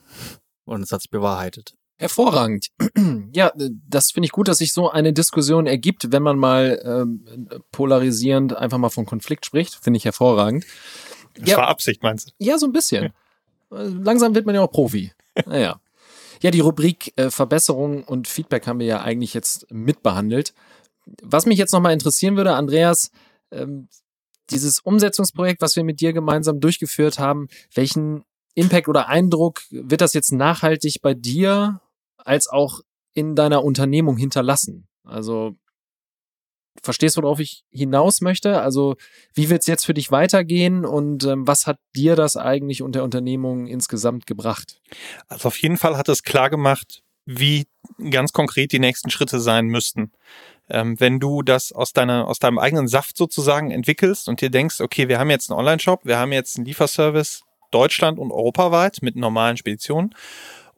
Und 0.65 0.81
es 0.81 0.91
hat 0.91 1.01
sich 1.01 1.09
bewahrheitet. 1.11 1.73
Hervorragend. 1.97 2.67
Ja, 3.33 3.51
das 3.87 4.11
finde 4.11 4.25
ich 4.25 4.31
gut, 4.31 4.47
dass 4.47 4.57
sich 4.57 4.73
so 4.73 4.89
eine 4.89 5.13
Diskussion 5.13 5.67
ergibt, 5.67 6.11
wenn 6.11 6.23
man 6.23 6.37
mal 6.37 6.81
ähm, 6.83 7.47
polarisierend 7.71 8.55
einfach 8.57 8.77
mal 8.79 8.89
von 8.89 9.05
Konflikt 9.05 9.45
spricht. 9.45 9.75
Finde 9.75 9.97
ich 9.97 10.05
hervorragend. 10.05 10.65
Das 11.35 11.49
Ja. 11.49 11.57
war 11.57 11.67
Absicht, 11.67 12.01
meinst 12.01 12.29
du? 12.29 12.31
Ja, 12.43 12.57
so 12.57 12.65
ein 12.65 12.71
bisschen. 12.71 13.05
Äh, 13.05 13.11
Langsam 13.69 14.33
wird 14.35 14.45
man 14.45 14.55
ja 14.55 14.61
auch 14.61 14.71
Profi. 14.71 15.11
Naja. 15.45 15.79
Ja, 16.41 16.51
die 16.51 16.61
Rubrik 16.61 17.13
äh, 17.17 17.29
Verbesserung 17.29 18.03
und 18.03 18.27
Feedback 18.27 18.67
haben 18.67 18.79
wir 18.79 18.87
ja 18.87 19.01
eigentlich 19.01 19.33
jetzt 19.33 19.69
mitbehandelt. 19.71 20.53
Was 21.21 21.45
mich 21.45 21.57
jetzt 21.57 21.73
nochmal 21.73 21.93
interessieren 21.93 22.37
würde, 22.37 22.53
Andreas, 22.53 23.11
ähm, 23.51 23.89
dieses 24.49 24.79
Umsetzungsprojekt, 24.79 25.61
was 25.61 25.75
wir 25.75 25.83
mit 25.83 26.01
dir 26.01 26.13
gemeinsam 26.13 26.59
durchgeführt 26.59 27.19
haben, 27.19 27.47
welchen 27.73 28.23
Impact 28.55 28.87
oder 28.87 29.07
Eindruck 29.07 29.61
wird 29.69 30.01
das 30.01 30.13
jetzt 30.13 30.31
nachhaltig 30.31 31.01
bei 31.01 31.13
dir 31.13 31.81
als 32.17 32.47
auch 32.47 32.81
in 33.13 33.35
deiner 33.35 33.63
Unternehmung 33.63 34.17
hinterlassen? 34.17 34.87
Also 35.03 35.55
verstehst 36.81 37.17
worauf 37.17 37.39
ich 37.39 37.63
hinaus 37.71 38.21
möchte? 38.21 38.61
Also 38.61 38.95
wie 39.33 39.49
wird 39.49 39.61
es 39.61 39.67
jetzt 39.67 39.85
für 39.85 39.93
dich 39.93 40.11
weitergehen 40.11 40.85
und 40.85 41.23
ähm, 41.25 41.47
was 41.47 41.67
hat 41.67 41.77
dir 41.95 42.15
das 42.15 42.37
eigentlich 42.37 42.81
und 42.81 42.95
der 42.95 43.03
Unternehmung 43.03 43.67
insgesamt 43.67 44.25
gebracht? 44.25 44.81
Also 45.27 45.47
auf 45.47 45.57
jeden 45.57 45.77
Fall 45.77 45.97
hat 45.97 46.09
es 46.09 46.23
klar 46.23 46.49
gemacht, 46.49 47.03
wie 47.25 47.67
ganz 48.09 48.33
konkret 48.33 48.71
die 48.71 48.79
nächsten 48.79 49.09
Schritte 49.09 49.39
sein 49.39 49.67
müssten. 49.67 50.11
Ähm, 50.69 50.99
wenn 50.99 51.19
du 51.19 51.41
das 51.41 51.71
aus, 51.71 51.93
deiner, 51.93 52.27
aus 52.27 52.39
deinem 52.39 52.59
eigenen 52.59 52.87
Saft 52.87 53.17
sozusagen 53.17 53.71
entwickelst 53.71 54.29
und 54.29 54.41
dir 54.41 54.49
denkst, 54.49 54.81
okay, 54.81 55.07
wir 55.07 55.19
haben 55.19 55.29
jetzt 55.29 55.49
einen 55.49 55.59
Online-Shop, 55.59 56.01
wir 56.05 56.17
haben 56.17 56.31
jetzt 56.31 56.57
einen 56.57 56.65
Lieferservice 56.65 57.43
Deutschland 57.71 58.19
und 58.19 58.31
europaweit 58.31 58.99
mit 59.01 59.15
normalen 59.15 59.57
Speditionen 59.57 60.15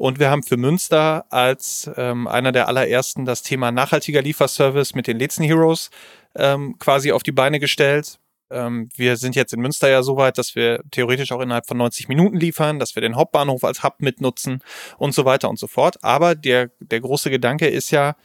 und 0.02 0.18
wir 0.18 0.32
haben 0.32 0.42
für 0.42 0.58
Münster 0.58 1.26
als 1.30 1.88
ähm, 1.96 2.28
einer 2.28 2.52
der 2.52 2.68
allerersten 2.68 3.24
das 3.24 3.44
Thema 3.44 3.72
nachhaltiger 3.72 4.24
Lieferservice 4.24 4.96
mit 4.96 5.06
den 5.06 5.20
Letzen 5.20 5.46
Heroes 5.46 5.92
ähm, 6.34 6.80
quasi 6.80 7.12
auf 7.12 7.22
die 7.22 7.32
Beine 7.32 7.60
gestellt. 7.60 8.20
Ähm, 8.50 8.90
wir 8.96 9.16
sind 9.16 9.36
jetzt 9.36 9.54
in 9.54 9.62
Münster 9.62 9.92
ja 9.92 10.02
so 10.02 10.18
weit, 10.18 10.40
dass 10.40 10.56
wir 10.56 10.82
theoretisch 10.90 11.32
auch 11.32 11.40
innerhalb 11.40 11.68
von 11.68 11.78
90 11.78 12.08
Minuten 12.08 12.38
liefern, 12.38 12.80
dass 12.80 12.96
wir 12.96 13.02
den 13.04 13.16
Hauptbahnhof 13.16 13.64
als 13.64 13.84
Hub 13.84 13.98
mitnutzen 14.00 14.64
und 14.98 15.14
so 15.14 15.24
weiter 15.24 15.52
und 15.52 15.60
so 15.60 15.68
fort. 15.68 16.04
Aber 16.04 16.34
der, 16.34 16.72
der 16.80 17.00
große 17.00 17.30
Gedanke 17.30 17.68
ist 17.68 17.92
ja, 17.92 18.16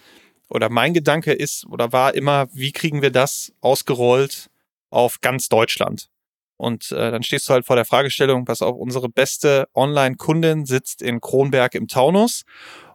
oder 0.48 0.70
mein 0.70 0.94
Gedanke 0.94 1.34
ist 1.34 1.66
oder 1.66 1.92
war 1.92 2.14
immer, 2.14 2.48
wie 2.54 2.72
kriegen 2.72 3.02
wir 3.02 3.10
das 3.10 3.52
ausgerollt 3.60 4.48
auf 4.88 5.20
ganz 5.20 5.50
Deutschland? 5.50 6.08
Und 6.56 6.90
äh, 6.92 7.10
dann 7.10 7.22
stehst 7.22 7.48
du 7.48 7.52
halt 7.52 7.66
vor 7.66 7.76
der 7.76 7.84
Fragestellung, 7.84 8.44
pass 8.44 8.62
auf, 8.62 8.76
unsere 8.76 9.08
beste 9.08 9.68
Online-Kundin 9.74 10.64
sitzt 10.64 11.02
in 11.02 11.20
Kronberg 11.20 11.74
im 11.74 11.86
Taunus 11.86 12.44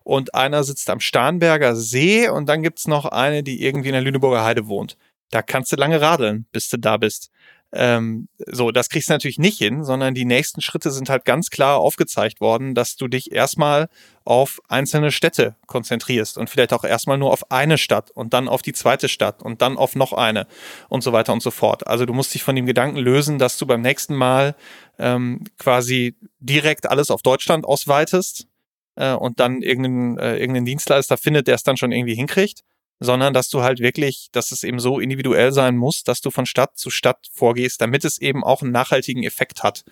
und 0.04 0.34
einer 0.34 0.63
sitzt 0.63 0.89
am 0.89 1.00
Starnberger 1.00 1.76
See 1.76 2.28
und 2.28 2.50
dann 2.50 2.63
gibt's 2.63 2.88
noch 2.88 3.06
eine, 3.06 3.43
die 3.43 3.63
irgendwie 3.63 3.89
in 3.89 3.93
der 3.93 4.02
Lüneburger 4.02 4.43
Heide 4.43 4.67
wohnt. 4.67 4.97
Da 5.30 5.41
kannst 5.41 5.71
du 5.71 5.76
lange 5.76 6.02
radeln, 6.02 6.47
bis 6.52 6.69
du 6.69 6.78
da 6.78 6.97
bist. 6.97 7.32
Ähm, 7.74 8.28
so, 8.38 8.72
das 8.72 8.90
kriegst 8.90 9.10
du 9.10 9.14
natürlich 9.14 9.40
nicht 9.40 9.58
hin, 9.58 9.84
sondern 9.84 10.14
die 10.14 10.26
nächsten 10.26 10.62
Schritte 10.62 10.92
sind 10.92 11.10
halt 11.10 11.24
ganz 11.24 11.50
klar 11.50 11.80
aufgezeigt 11.80 12.42
worden, 12.42 12.76
dass 12.76 12.98
du 12.98 13.08
dich 13.08 13.32
erstmal 13.32 13.88
auf 14.26 14.60
einzelne 14.68 15.12
Städte 15.12 15.56
konzentrierst 15.68 16.38
und 16.38 16.50
vielleicht 16.50 16.74
auch 16.74 16.84
erstmal 16.84 17.18
nur 17.18 17.32
auf 17.32 17.50
eine 17.50 17.78
Stadt 17.78 18.12
und 18.12 18.34
dann 18.34 18.50
auf 18.50 18.62
die 18.62 18.74
zweite 18.74 19.08
Stadt 19.08 19.42
und 19.42 19.62
dann 19.62 19.78
auf 19.78 19.96
noch 19.96 20.12
eine 20.12 20.48
und 20.90 21.02
so 21.02 21.14
weiter 21.14 21.32
und 21.32 21.42
so 21.42 21.52
fort. 21.52 21.88
Also 21.88 22.06
du 22.06 22.14
musst 22.14 22.34
dich 22.34 22.44
von 22.44 22.56
dem 22.56 22.66
Gedanken 22.66 22.98
lösen, 22.98 23.40
dass 23.40 23.58
du 23.58 23.66
beim 23.66 23.82
nächsten 23.82 24.16
Mal 24.16 24.56
ähm, 25.00 25.46
quasi 25.58 26.16
direkt 26.40 26.90
alles 26.90 27.10
auf 27.10 27.22
Deutschland 27.22 27.66
ausweitest 27.66 28.48
äh, 28.96 29.14
und 29.14 29.40
dann 29.40 29.62
irgendeinen, 29.62 30.18
äh, 30.18 30.38
irgendeinen 30.38 30.66
Dienstleister 30.66 31.18
findet, 31.18 31.48
der 31.48 31.56
es 31.56 31.64
dann 31.64 31.78
schon 31.78 31.92
irgendwie 31.92 32.16
hinkriegt, 32.16 32.64
sondern 33.02 33.34
dass 33.34 33.50
du 33.50 33.64
halt 33.64 33.80
wirklich, 33.80 34.30
dass 34.32 34.52
es 34.52 34.64
eben 34.64 34.80
so 34.80 35.00
individuell 35.00 35.52
sein 35.52 35.76
muss, 35.76 36.04
dass 36.04 36.22
du 36.22 36.30
von 36.30 36.46
Stadt 36.46 36.78
zu 36.78 36.92
Stadt 36.92 37.28
vorgehst, 37.34 37.82
damit 37.82 38.06
es 38.06 38.22
eben 38.22 38.44
auch 38.44 38.62
einen 38.62 38.72
nachhaltigen 38.72 39.24
Effekt 39.24 39.64
hat. 39.64 39.84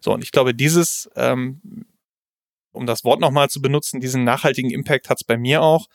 So, 0.00 0.14
und 0.14 0.24
ich 0.24 0.32
glaube, 0.32 0.54
dieses, 0.54 1.10
ähm, 1.14 1.60
um 2.72 2.86
das 2.86 3.04
Wort 3.04 3.20
nochmal 3.20 3.50
zu 3.50 3.60
benutzen, 3.60 4.00
diesen 4.00 4.24
nachhaltigen 4.24 4.70
Impact 4.70 5.10
hat 5.10 5.18
es 5.18 5.24
bei 5.24 5.36
mir 5.36 5.62
auch, 5.62 5.88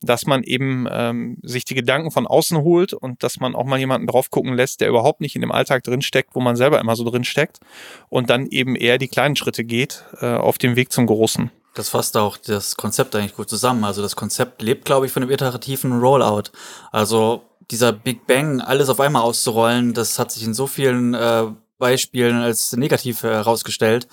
dass 0.00 0.24
man 0.24 0.42
eben 0.42 0.88
ähm, 0.90 1.36
sich 1.42 1.66
die 1.66 1.74
Gedanken 1.74 2.10
von 2.10 2.26
außen 2.26 2.58
holt 2.58 2.94
und 2.94 3.22
dass 3.22 3.38
man 3.38 3.54
auch 3.54 3.66
mal 3.66 3.78
jemanden 3.78 4.06
drauf 4.06 4.30
gucken 4.30 4.54
lässt, 4.54 4.80
der 4.80 4.88
überhaupt 4.88 5.20
nicht 5.20 5.36
in 5.36 5.42
dem 5.42 5.52
Alltag 5.52 5.84
drinsteckt, 5.84 6.34
wo 6.34 6.40
man 6.40 6.56
selber 6.56 6.80
immer 6.80 6.96
so 6.96 7.04
drinsteckt 7.04 7.60
und 8.08 8.30
dann 8.30 8.46
eben 8.46 8.76
eher 8.76 8.96
die 8.96 9.08
kleinen 9.08 9.36
Schritte 9.36 9.62
geht 9.62 10.04
äh, 10.20 10.34
auf 10.34 10.56
dem 10.56 10.74
Weg 10.74 10.90
zum 10.90 11.06
Großen. 11.06 11.50
Das 11.74 11.88
fasst 11.88 12.16
auch 12.16 12.36
das 12.36 12.76
Konzept 12.76 13.14
eigentlich 13.14 13.34
gut 13.34 13.50
zusammen. 13.50 13.84
Also 13.84 14.00
das 14.00 14.16
Konzept 14.16 14.62
lebt, 14.62 14.84
glaube 14.84 15.06
ich, 15.06 15.12
von 15.12 15.22
dem 15.22 15.30
iterativen 15.30 15.98
Rollout. 16.00 16.50
Also 16.92 17.42
dieser 17.70 17.92
Big 17.92 18.26
Bang, 18.26 18.60
alles 18.60 18.88
auf 18.88 19.00
einmal 19.00 19.22
auszurollen, 19.22 19.94
das 19.94 20.18
hat 20.18 20.30
sich 20.30 20.44
in 20.44 20.54
so 20.54 20.66
vielen 20.66 21.14
äh, 21.14 21.46
Beispielen 21.78 22.36
als 22.36 22.76
negativ 22.76 23.22
herausgestellt. 23.22 24.06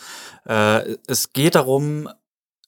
Äh, 0.45 0.97
es 1.07 1.33
geht 1.33 1.55
darum, 1.55 2.09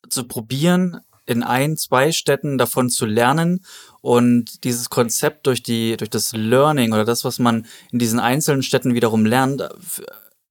zu 0.10 0.26
probieren, 0.26 1.02
in 1.26 1.44
ein, 1.44 1.78
zwei 1.78 2.12
Städten 2.12 2.58
davon 2.58 2.90
zu 2.90 3.06
lernen 3.06 3.64
und 4.02 4.66
dieses 4.66 4.90
Konzept 4.90 5.48
durch 5.48 5.64
die, 5.64 5.96
durch 5.96 6.10
das 6.10 6.34
Learning 6.34 6.92
oder 6.92 7.06
das, 7.06 7.24
was 7.24 7.40
man 7.40 7.66
in 7.92 8.00
diesen 8.00 8.20
einzelnen 8.20 8.62
Städten 8.62 8.94
wiederum 8.94 9.26
lernt, 9.26 9.64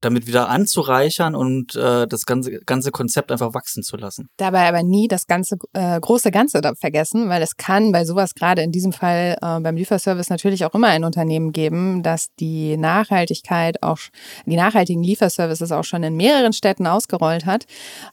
damit 0.02 0.26
wieder 0.26 0.48
anzureichern 0.48 1.34
und 1.34 1.74
äh, 1.74 2.06
das 2.06 2.26
ganze, 2.26 2.60
ganze 2.60 2.90
Konzept 2.90 3.32
einfach 3.32 3.54
wachsen 3.54 3.82
zu 3.82 3.96
lassen. 3.96 4.28
Dabei 4.36 4.68
aber 4.68 4.82
nie 4.82 5.08
das 5.08 5.26
ganze 5.26 5.56
äh, 5.72 5.98
große 5.98 6.30
Ganze 6.30 6.60
da 6.60 6.74
vergessen, 6.74 7.28
weil 7.28 7.40
es 7.42 7.56
kann 7.56 7.92
bei 7.92 8.04
sowas 8.04 8.34
gerade 8.34 8.62
in 8.62 8.72
diesem 8.72 8.92
Fall 8.92 9.36
äh, 9.40 9.60
beim 9.60 9.76
Lieferservice 9.76 10.28
natürlich 10.28 10.64
auch 10.64 10.74
immer 10.74 10.88
ein 10.88 11.04
Unternehmen 11.04 11.52
geben, 11.52 12.02
dass 12.02 12.28
die 12.38 12.76
Nachhaltigkeit 12.76 13.82
auch 13.82 13.98
die 14.44 14.56
nachhaltigen 14.56 15.02
Lieferservices 15.02 15.72
auch 15.72 15.84
schon 15.84 16.02
in 16.02 16.16
mehreren 16.16 16.52
Städten 16.52 16.86
ausgerollt 16.86 17.46
hat, 17.46 17.66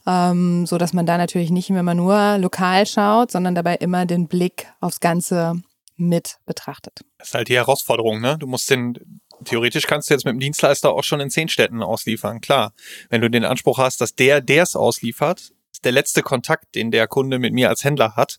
ähm, 0.06 0.66
so 0.66 0.78
dass 0.78 0.92
man 0.92 1.06
da 1.06 1.18
natürlich 1.18 1.50
nicht 1.50 1.70
immer 1.70 1.94
nur 1.94 2.38
lokal 2.38 2.86
schaut, 2.86 3.30
sondern 3.30 3.54
dabei 3.54 3.76
immer 3.76 4.06
den 4.06 4.28
Blick 4.28 4.66
aufs 4.80 5.00
Ganze 5.00 5.60
mit 5.96 6.38
betrachtet. 6.46 7.00
Das 7.18 7.28
ist 7.28 7.34
halt 7.34 7.48
die 7.48 7.56
Herausforderung, 7.56 8.20
ne? 8.20 8.38
Du 8.38 8.46
musst 8.46 8.70
den, 8.70 9.20
theoretisch 9.44 9.86
kannst 9.86 10.10
du 10.10 10.14
jetzt 10.14 10.24
mit 10.24 10.32
dem 10.32 10.40
Dienstleister 10.40 10.90
auch 10.90 11.04
schon 11.04 11.20
in 11.20 11.30
zehn 11.30 11.48
Städten 11.48 11.82
ausliefern, 11.82 12.40
klar. 12.40 12.72
Wenn 13.08 13.20
du 13.20 13.30
den 13.30 13.44
Anspruch 13.44 13.78
hast, 13.78 14.00
dass 14.00 14.14
der, 14.14 14.40
der 14.40 14.62
es 14.62 14.76
ausliefert, 14.76 15.52
ist 15.72 15.84
der 15.84 15.92
letzte 15.92 16.22
Kontakt, 16.22 16.74
den 16.74 16.90
der 16.90 17.06
Kunde 17.06 17.38
mit 17.38 17.52
mir 17.52 17.68
als 17.68 17.84
Händler 17.84 18.16
hat. 18.16 18.38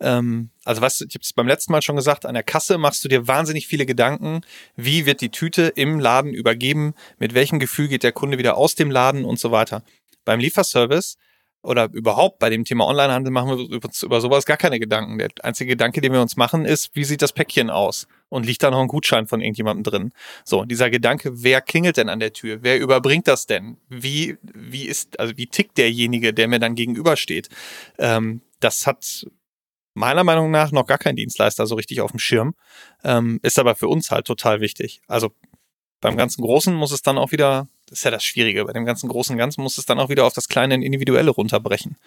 Ähm, 0.00 0.50
also 0.64 0.80
was, 0.80 1.00
ich 1.00 1.14
habe 1.14 1.22
es 1.22 1.32
beim 1.32 1.46
letzten 1.46 1.72
Mal 1.72 1.82
schon 1.82 1.96
gesagt, 1.96 2.26
an 2.26 2.34
der 2.34 2.42
Kasse 2.42 2.78
machst 2.78 3.04
du 3.04 3.08
dir 3.08 3.28
wahnsinnig 3.28 3.66
viele 3.66 3.86
Gedanken, 3.86 4.40
wie 4.76 5.06
wird 5.06 5.20
die 5.20 5.30
Tüte 5.30 5.72
im 5.76 6.00
Laden 6.00 6.32
übergeben, 6.32 6.94
mit 7.18 7.34
welchem 7.34 7.58
Gefühl 7.58 7.88
geht 7.88 8.02
der 8.02 8.12
Kunde 8.12 8.38
wieder 8.38 8.56
aus 8.56 8.74
dem 8.74 8.90
Laden 8.90 9.24
und 9.24 9.38
so 9.38 9.50
weiter. 9.50 9.82
Beim 10.24 10.40
Lieferservice 10.40 11.16
oder 11.62 11.88
überhaupt 11.92 12.38
bei 12.38 12.50
dem 12.50 12.64
Thema 12.64 12.86
Onlinehandel 12.86 13.32
machen 13.32 13.50
wir 13.50 13.84
uns 13.84 14.02
über 14.02 14.20
sowas 14.20 14.46
gar 14.46 14.56
keine 14.56 14.80
Gedanken. 14.80 15.18
Der 15.18 15.30
einzige 15.42 15.70
Gedanke, 15.70 16.00
den 16.00 16.12
wir 16.12 16.20
uns 16.20 16.36
machen, 16.36 16.64
ist, 16.64 16.90
wie 16.94 17.04
sieht 17.04 17.22
das 17.22 17.32
Päckchen 17.32 17.70
aus? 17.70 18.06
Und 18.32 18.46
liegt 18.46 18.62
da 18.62 18.70
noch 18.70 18.80
ein 18.80 18.88
Gutschein 18.88 19.26
von 19.26 19.42
irgendjemandem 19.42 19.82
drin? 19.82 20.12
So, 20.42 20.64
dieser 20.64 20.88
Gedanke, 20.88 21.42
wer 21.42 21.60
klingelt 21.60 21.98
denn 21.98 22.08
an 22.08 22.18
der 22.18 22.32
Tür? 22.32 22.60
Wer 22.62 22.80
überbringt 22.80 23.28
das 23.28 23.44
denn? 23.44 23.76
Wie, 23.90 24.38
wie 24.42 24.86
ist, 24.86 25.20
also 25.20 25.36
wie 25.36 25.46
tickt 25.48 25.76
derjenige, 25.76 26.32
der 26.32 26.48
mir 26.48 26.58
dann 26.58 26.74
gegenübersteht? 26.74 27.50
Ähm, 27.98 28.40
das 28.58 28.86
hat 28.86 29.26
meiner 29.92 30.24
Meinung 30.24 30.50
nach 30.50 30.72
noch 30.72 30.86
gar 30.86 30.96
kein 30.96 31.14
Dienstleister 31.14 31.66
so 31.66 31.74
richtig 31.74 32.00
auf 32.00 32.12
dem 32.12 32.20
Schirm. 32.20 32.54
Ähm, 33.04 33.38
ist 33.42 33.58
aber 33.58 33.74
für 33.74 33.88
uns 33.88 34.10
halt 34.10 34.26
total 34.26 34.62
wichtig. 34.62 35.02
Also 35.08 35.32
beim 36.00 36.16
ganzen 36.16 36.40
Großen 36.40 36.74
muss 36.74 36.90
es 36.90 37.02
dann 37.02 37.18
auch 37.18 37.32
wieder, 37.32 37.68
das 37.84 37.98
ist 37.98 38.04
ja 38.04 38.10
das 38.10 38.24
Schwierige, 38.24 38.64
bei 38.64 38.72
dem 38.72 38.86
ganzen 38.86 39.10
Großen 39.10 39.36
Ganzen 39.36 39.60
muss 39.60 39.76
es 39.76 39.84
dann 39.84 40.00
auch 40.00 40.08
wieder 40.08 40.24
auf 40.24 40.32
das 40.32 40.48
kleine 40.48 40.82
Individuelle 40.82 41.32
runterbrechen. 41.32 41.98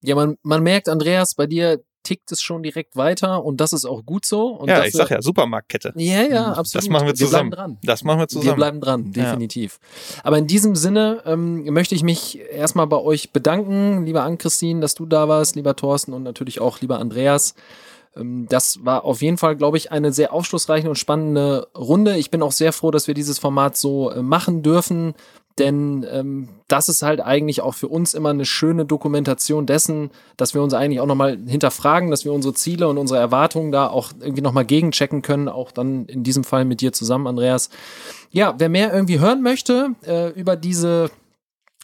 Ja, 0.00 0.14
man, 0.14 0.38
man 0.42 0.62
merkt, 0.62 0.88
Andreas, 0.88 1.34
bei 1.34 1.46
dir 1.46 1.84
tickt 2.04 2.30
es 2.30 2.40
schon 2.40 2.62
direkt 2.62 2.94
weiter 2.96 3.44
und 3.44 3.60
das 3.60 3.72
ist 3.72 3.84
auch 3.84 4.04
gut 4.06 4.24
so. 4.24 4.46
Und 4.48 4.68
ja, 4.68 4.84
ich 4.84 4.92
sag 4.92 5.10
ja, 5.10 5.20
Supermarktkette. 5.20 5.92
Ja, 5.96 6.22
ja, 6.22 6.52
absolut. 6.52 6.84
Das 6.84 6.88
machen 6.88 7.06
wir 7.06 7.14
zusammen. 7.14 7.50
Wir 7.50 7.56
bleiben 7.56 7.72
dran. 7.72 7.78
Das 7.82 8.04
machen 8.04 8.18
wir 8.18 8.22
Wir 8.22 8.28
zusammen. 8.28 8.56
bleiben 8.56 8.80
dran, 8.80 9.12
definitiv. 9.12 9.80
Aber 10.22 10.38
in 10.38 10.46
diesem 10.46 10.76
Sinne 10.76 11.22
ähm, 11.26 11.64
möchte 11.72 11.94
ich 11.94 12.02
mich 12.02 12.38
erstmal 12.52 12.86
bei 12.86 12.98
euch 12.98 13.32
bedanken, 13.32 14.04
lieber 14.04 14.22
Ann-Christine, 14.22 14.80
dass 14.80 14.94
du 14.94 15.06
da 15.06 15.28
warst, 15.28 15.56
lieber 15.56 15.74
Thorsten 15.74 16.12
und 16.12 16.22
natürlich 16.22 16.60
auch 16.60 16.80
lieber 16.80 16.98
Andreas. 16.98 17.54
Ähm, 18.16 18.46
das 18.48 18.84
war 18.84 19.04
auf 19.04 19.22
jeden 19.22 19.38
Fall, 19.38 19.56
glaube 19.56 19.76
ich, 19.76 19.92
eine 19.92 20.12
sehr 20.12 20.32
aufschlussreiche 20.32 20.88
und 20.88 20.96
spannende 20.96 21.68
Runde. 21.76 22.16
Ich 22.16 22.30
bin 22.30 22.42
auch 22.42 22.52
sehr 22.52 22.72
froh, 22.72 22.90
dass 22.90 23.06
wir 23.06 23.14
dieses 23.14 23.38
Format 23.38 23.76
so 23.76 24.10
äh, 24.10 24.22
machen 24.22 24.62
dürfen, 24.62 25.14
denn 25.58 26.04
ähm, 26.10 26.48
das 26.66 26.88
ist 26.88 27.02
halt 27.02 27.20
eigentlich 27.20 27.60
auch 27.60 27.74
für 27.74 27.88
uns 27.88 28.14
immer 28.14 28.30
eine 28.30 28.44
schöne 28.44 28.84
Dokumentation 28.84 29.66
dessen, 29.66 30.10
dass 30.36 30.52
wir 30.52 30.62
uns 30.62 30.74
eigentlich 30.74 31.00
auch 31.00 31.06
nochmal 31.06 31.38
hinterfragen, 31.46 32.10
dass 32.10 32.24
wir 32.24 32.32
unsere 32.32 32.54
Ziele 32.54 32.88
und 32.88 32.98
unsere 32.98 33.20
Erwartungen 33.20 33.70
da 33.70 33.86
auch 33.86 34.10
irgendwie 34.20 34.42
nochmal 34.42 34.64
gegenchecken 34.64 35.22
können, 35.22 35.48
auch 35.48 35.70
dann 35.70 36.06
in 36.06 36.24
diesem 36.24 36.42
Fall 36.42 36.64
mit 36.64 36.80
dir 36.80 36.92
zusammen, 36.92 37.28
Andreas. 37.28 37.70
Ja, 38.30 38.54
wer 38.58 38.68
mehr 38.68 38.92
irgendwie 38.92 39.20
hören 39.20 39.42
möchte 39.42 39.90
äh, 40.06 40.30
über 40.30 40.56
diese 40.56 41.10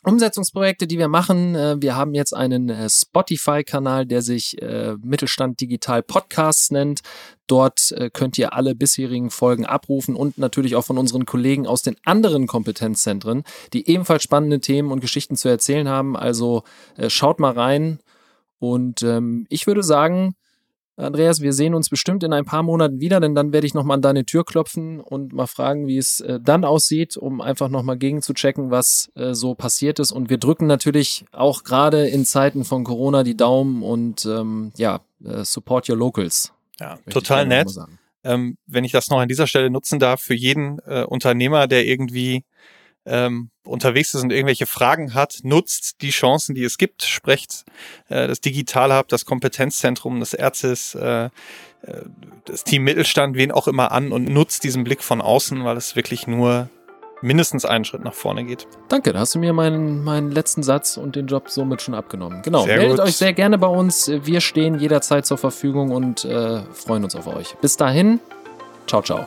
Umsetzungsprojekte, 0.03 0.87
die 0.87 0.99
wir 0.99 1.09
machen. 1.09 1.55
Äh, 1.55 1.77
wir 1.81 1.95
haben 1.95 2.15
jetzt 2.15 2.35
einen 2.35 2.71
äh, 2.71 2.89
Spotify-Kanal, 2.89 4.07
der 4.07 4.23
sich 4.23 4.61
äh, 4.63 4.95
Mittelstand 5.03 5.61
Digital 5.61 6.03
Podcasts 6.03 6.71
nennt. 6.71 7.01
Dort 7.47 7.93
könnt 8.13 8.39
ihr 8.39 8.53
alle 8.53 8.77
bisherigen 8.77 9.29
Folgen 9.29 9.67
abrufen 9.67 10.15
und 10.15 10.39
natürlich 10.39 10.77
auch 10.77 10.85
von 10.85 10.99
unseren 10.99 11.27
Kollegen 11.27 11.67
aus 11.67 11.83
den 11.83 11.97
anderen 12.05 12.47
Kompetenzzentren, 12.47 13.43
die 13.73 13.91
ebenfalls 13.91 14.23
spannende 14.23 14.61
Themen 14.61 14.93
und 14.93 15.01
Geschichten 15.01 15.35
zu 15.35 15.49
erzählen 15.49 15.89
haben. 15.89 16.17
Also 16.17 16.63
schaut 17.09 17.41
mal 17.41 17.51
rein. 17.51 17.99
Und 18.61 19.03
ähm, 19.03 19.47
ich 19.49 19.67
würde 19.67 19.83
sagen, 19.83 20.37
Andreas, 21.01 21.41
wir 21.41 21.53
sehen 21.53 21.75
uns 21.75 21.89
bestimmt 21.89 22.23
in 22.23 22.33
ein 22.33 22.45
paar 22.45 22.63
Monaten 22.63 23.01
wieder, 23.01 23.21
denn 23.21 23.35
dann 23.35 23.53
werde 23.53 23.67
ich 23.67 23.75
nochmal 23.75 23.97
an 23.97 24.03
deine 24.03 24.25
Tür 24.25 24.45
klopfen 24.45 25.01
und 25.01 25.33
mal 25.33 25.47
fragen, 25.47 25.87
wie 25.87 25.99
es 25.99 26.21
äh, 26.21 26.39
dann 26.41 26.65
aussieht, 26.65 27.17
um 27.17 27.41
einfach 27.41 27.69
nochmal 27.69 27.97
gegen 27.97 28.23
zu 28.23 28.35
checken, 28.35 28.71
was 28.71 29.11
äh, 29.15 29.35
so 29.35 29.55
passiert 29.55 29.99
ist. 29.99 30.13
Und 30.13 30.31
wir 30.31 30.39
drücken 30.39 30.67
natürlich 30.67 31.25
auch 31.33 31.65
gerade 31.65 32.09
in 32.09 32.25
Zeiten 32.25 32.65
von 32.65 32.85
Corona 32.85 33.23
die 33.23 33.37
Daumen 33.37 33.83
und 33.83 34.27
ähm, 34.27 34.73
ja, 34.77 35.01
äh, 35.25 35.45
support 35.45 35.89
your 35.89 35.97
locals. 35.97 36.53
Ja, 36.79 36.99
total 37.09 37.47
nett. 37.47 37.69
Ähm, 38.23 38.59
wenn 38.67 38.85
ich 38.85 38.93
das 38.93 39.09
noch 39.09 39.19
an 39.19 39.29
dieser 39.29 39.47
Stelle 39.47 39.71
nutzen 39.71 39.99
darf, 39.99 40.21
für 40.21 40.35
jeden 40.35 40.79
Unternehmer, 40.79 41.67
der 41.67 41.87
irgendwie 41.87 42.45
ähm, 43.11 43.51
unterwegs 43.64 44.14
ist 44.14 44.23
und 44.23 44.33
irgendwelche 44.33 44.66
Fragen 44.66 45.14
hat, 45.14 45.40
nutzt 45.42 46.01
die 46.01 46.11
Chancen, 46.11 46.55
die 46.55 46.64
es 46.64 46.79
gibt, 46.79 47.03
sprecht 47.03 47.64
äh, 48.09 48.29
das 48.29 48.40
Digital 48.40 48.96
Hub, 48.96 49.09
das 49.09 49.25
Kompetenzzentrum 49.25 50.20
des 50.20 50.33
Erzes, 50.33 50.94
äh, 50.94 51.25
äh, 51.25 51.31
das 52.44 52.64
Team 52.64 52.85
Mittelstand, 52.85 53.37
wen 53.37 53.51
auch 53.51 53.68
immer 53.68 53.92
an 53.92 54.12
und 54.12 54.29
nutzt 54.29 54.64
diesen 54.64 54.85
Blick 54.85 55.03
von 55.03 55.20
außen, 55.20 55.64
weil 55.64 55.77
es 55.77 55.96
wirklich 55.96 56.27
nur 56.27 56.70
mindestens 57.23 57.64
einen 57.64 57.85
Schritt 57.85 58.03
nach 58.03 58.14
vorne 58.14 58.44
geht. 58.44 58.66
Danke, 58.88 59.12
da 59.12 59.18
hast 59.18 59.35
du 59.35 59.38
mir 59.38 59.53
meinen, 59.53 60.03
meinen 60.05 60.31
letzten 60.31 60.62
Satz 60.62 60.96
und 60.96 61.16
den 61.16 61.27
Job 61.27 61.51
somit 61.51 61.83
schon 61.83 61.94
abgenommen. 61.94 62.40
Genau, 62.42 62.64
sehr 62.64 62.79
meldet 62.79 62.99
gut. 62.99 63.07
euch 63.07 63.16
sehr 63.16 63.33
gerne 63.33 63.59
bei 63.59 63.66
uns. 63.66 64.09
Wir 64.09 64.40
stehen 64.40 64.79
jederzeit 64.79 65.27
zur 65.27 65.37
Verfügung 65.37 65.90
und 65.90 66.25
äh, 66.25 66.62
freuen 66.73 67.05
uns 67.05 67.14
auf 67.16 67.27
euch. 67.27 67.57
Bis 67.61 67.77
dahin, 67.77 68.20
ciao, 68.87 69.03
ciao. 69.03 69.27